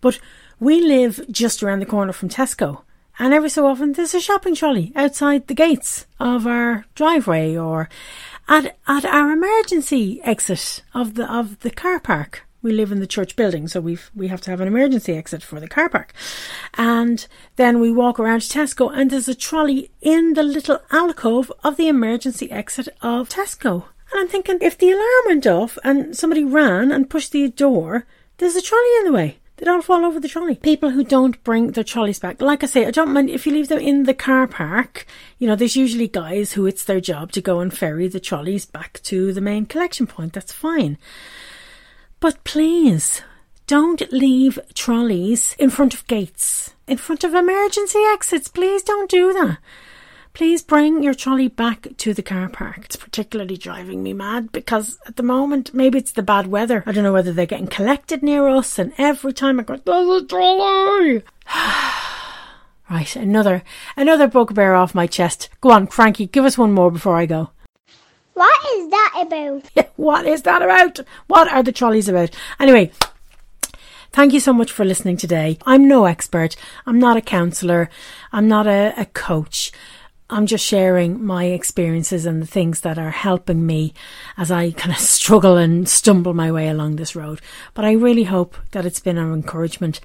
But 0.00 0.18
we 0.60 0.80
live 0.80 1.24
just 1.30 1.62
around 1.62 1.80
the 1.80 1.86
corner 1.86 2.12
from 2.12 2.28
Tesco. 2.28 2.82
And 3.18 3.34
every 3.34 3.50
so 3.50 3.66
often 3.66 3.92
there's 3.92 4.14
a 4.14 4.20
shopping 4.20 4.54
trolley 4.54 4.92
outside 4.94 5.46
the 5.46 5.54
gates 5.54 6.06
of 6.20 6.46
our 6.46 6.84
driveway 6.94 7.56
or 7.56 7.88
at 8.48 8.76
at 8.86 9.04
our 9.04 9.32
emergency 9.32 10.20
exit 10.22 10.82
of 10.94 11.14
the 11.14 11.30
of 11.32 11.60
the 11.60 11.70
car 11.70 11.98
park. 11.98 12.44
We 12.60 12.72
live 12.72 12.90
in 12.90 12.98
the 12.98 13.06
church 13.06 13.36
building, 13.36 13.68
so 13.68 13.80
we've 13.80 14.10
we 14.14 14.28
have 14.28 14.40
to 14.42 14.50
have 14.50 14.60
an 14.60 14.68
emergency 14.68 15.14
exit 15.14 15.42
for 15.42 15.60
the 15.60 15.68
car 15.68 15.88
park. 15.88 16.12
And 16.74 17.26
then 17.56 17.80
we 17.80 17.92
walk 17.92 18.18
around 18.18 18.40
Tesco 18.40 18.90
and 18.92 19.10
there's 19.10 19.28
a 19.28 19.34
trolley 19.34 19.90
in 20.00 20.34
the 20.34 20.42
little 20.42 20.80
alcove 20.90 21.52
of 21.64 21.76
the 21.76 21.88
emergency 21.88 22.50
exit 22.50 22.88
of 23.02 23.28
Tesco. 23.28 23.84
And 24.10 24.20
I'm 24.20 24.28
thinking 24.28 24.58
if 24.60 24.78
the 24.78 24.90
alarm 24.90 25.24
went 25.26 25.46
off 25.46 25.76
and 25.84 26.16
somebody 26.16 26.44
ran 26.44 26.90
and 26.92 27.10
pushed 27.10 27.32
the 27.32 27.48
door, 27.48 28.06
there's 28.38 28.56
a 28.56 28.62
trolley 28.62 28.96
in 29.00 29.04
the 29.04 29.12
way. 29.12 29.37
They 29.58 29.64
don't 29.64 29.84
fall 29.84 30.04
over 30.04 30.20
the 30.20 30.28
trolley. 30.28 30.54
People 30.54 30.90
who 30.90 31.02
don't 31.02 31.42
bring 31.42 31.72
their 31.72 31.82
trolleys 31.82 32.20
back, 32.20 32.40
like 32.40 32.62
I 32.62 32.66
say, 32.66 32.86
I 32.86 32.92
don't 32.92 33.12
mind 33.12 33.28
if 33.28 33.44
you 33.44 33.52
leave 33.52 33.66
them 33.66 33.80
in 33.80 34.04
the 34.04 34.14
car 34.14 34.46
park. 34.46 35.04
You 35.38 35.48
know, 35.48 35.56
there's 35.56 35.74
usually 35.74 36.06
guys 36.06 36.52
who 36.52 36.64
it's 36.64 36.84
their 36.84 37.00
job 37.00 37.32
to 37.32 37.40
go 37.40 37.58
and 37.58 37.76
ferry 37.76 38.06
the 38.06 38.20
trolleys 38.20 38.66
back 38.66 39.00
to 39.02 39.32
the 39.32 39.40
main 39.40 39.66
collection 39.66 40.06
point. 40.06 40.32
That's 40.32 40.52
fine. 40.52 40.96
But 42.20 42.44
please, 42.44 43.22
don't 43.66 44.10
leave 44.12 44.60
trolleys 44.74 45.56
in 45.58 45.70
front 45.70 45.92
of 45.92 46.06
gates, 46.06 46.74
in 46.86 46.96
front 46.96 47.24
of 47.24 47.34
emergency 47.34 47.98
exits. 48.12 48.46
Please 48.46 48.84
don't 48.84 49.10
do 49.10 49.32
that. 49.32 49.58
Please 50.38 50.62
bring 50.62 51.02
your 51.02 51.14
trolley 51.14 51.48
back 51.48 51.88
to 51.96 52.14
the 52.14 52.22
car 52.22 52.48
park. 52.48 52.84
It's 52.84 52.94
particularly 52.94 53.56
driving 53.56 54.04
me 54.04 54.12
mad 54.12 54.52
because 54.52 54.96
at 55.04 55.16
the 55.16 55.24
moment, 55.24 55.74
maybe 55.74 55.98
it's 55.98 56.12
the 56.12 56.22
bad 56.22 56.46
weather. 56.46 56.84
I 56.86 56.92
don't 56.92 57.02
know 57.02 57.12
whether 57.12 57.32
they're 57.32 57.44
getting 57.44 57.66
collected 57.66 58.22
near 58.22 58.46
us, 58.46 58.78
and 58.78 58.92
every 58.98 59.32
time 59.32 59.58
I 59.58 59.64
go, 59.64 59.74
there's 59.78 60.22
a 60.22 60.24
trolley. 60.26 61.24
right, 62.88 63.16
another 63.16 63.64
another 63.96 64.28
bugbear 64.28 64.74
off 64.74 64.94
my 64.94 65.08
chest. 65.08 65.48
Go 65.60 65.72
on, 65.72 65.88
Frankie, 65.88 66.26
give 66.26 66.44
us 66.44 66.56
one 66.56 66.70
more 66.70 66.92
before 66.92 67.16
I 67.16 67.26
go. 67.26 67.50
What 68.34 68.64
is 68.76 68.90
that 68.90 69.24
about? 69.26 69.90
what 69.96 70.24
is 70.24 70.42
that 70.42 70.62
about? 70.62 71.00
What 71.26 71.52
are 71.52 71.64
the 71.64 71.72
trolleys 71.72 72.08
about? 72.08 72.30
Anyway, 72.60 72.92
Thank 74.10 74.32
you 74.32 74.40
so 74.40 74.52
much 74.52 74.72
for 74.72 74.84
listening 74.84 75.16
today. 75.16 75.58
I'm 75.66 75.86
no 75.86 76.06
expert. 76.06 76.56
I'm 76.86 76.98
not 76.98 77.18
a 77.18 77.20
counsellor. 77.20 77.90
I'm 78.32 78.48
not 78.48 78.66
a, 78.66 78.94
a 78.96 79.04
coach. 79.04 79.70
I'm 80.30 80.46
just 80.46 80.64
sharing 80.64 81.24
my 81.24 81.44
experiences 81.44 82.26
and 82.26 82.42
the 82.42 82.46
things 82.46 82.80
that 82.80 82.98
are 82.98 83.10
helping 83.10 83.64
me 83.64 83.94
as 84.36 84.50
I 84.50 84.72
kind 84.72 84.94
of 84.94 84.98
struggle 85.00 85.56
and 85.56 85.88
stumble 85.88 86.34
my 86.34 86.52
way 86.52 86.68
along 86.68 86.96
this 86.96 87.16
road. 87.16 87.40
But 87.74 87.86
I 87.86 87.92
really 87.92 88.24
hope 88.24 88.56
that 88.72 88.84
it's 88.84 89.00
been 89.00 89.16
an 89.16 89.32
encouragement. 89.32 90.00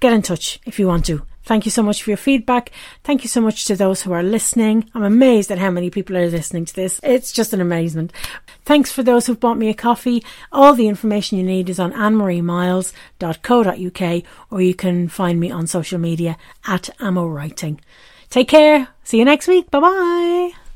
Get 0.00 0.12
in 0.12 0.22
touch 0.22 0.60
if 0.66 0.78
you 0.78 0.86
want 0.86 1.06
to. 1.06 1.22
Thank 1.48 1.64
you 1.64 1.70
so 1.70 1.82
much 1.82 2.02
for 2.02 2.10
your 2.10 2.18
feedback. 2.18 2.72
Thank 3.04 3.22
you 3.24 3.28
so 3.28 3.40
much 3.40 3.64
to 3.64 3.74
those 3.74 4.02
who 4.02 4.12
are 4.12 4.22
listening. 4.22 4.90
I'm 4.94 5.02
amazed 5.02 5.50
at 5.50 5.58
how 5.58 5.70
many 5.70 5.88
people 5.88 6.14
are 6.16 6.28
listening 6.28 6.66
to 6.66 6.74
this. 6.74 7.00
It's 7.02 7.32
just 7.32 7.54
an 7.54 7.62
amazement. 7.62 8.12
Thanks 8.66 8.92
for 8.92 9.02
those 9.02 9.26
who've 9.26 9.40
bought 9.40 9.56
me 9.56 9.70
a 9.70 9.74
coffee. 9.74 10.22
All 10.52 10.74
the 10.74 10.88
information 10.88 11.38
you 11.38 11.44
need 11.44 11.70
is 11.70 11.80
on 11.80 11.94
annemariemiles.co.uk 11.94 14.22
or 14.50 14.60
you 14.60 14.74
can 14.74 15.08
find 15.08 15.40
me 15.40 15.50
on 15.50 15.66
social 15.66 15.98
media 15.98 16.36
at 16.66 16.90
Ammo 17.00 17.26
Writing. 17.26 17.80
Take 18.30 18.48
care. 18.48 18.88
See 19.04 19.18
you 19.18 19.24
next 19.24 19.48
week. 19.48 19.70
Bye 19.70 19.80
bye. 19.80 20.67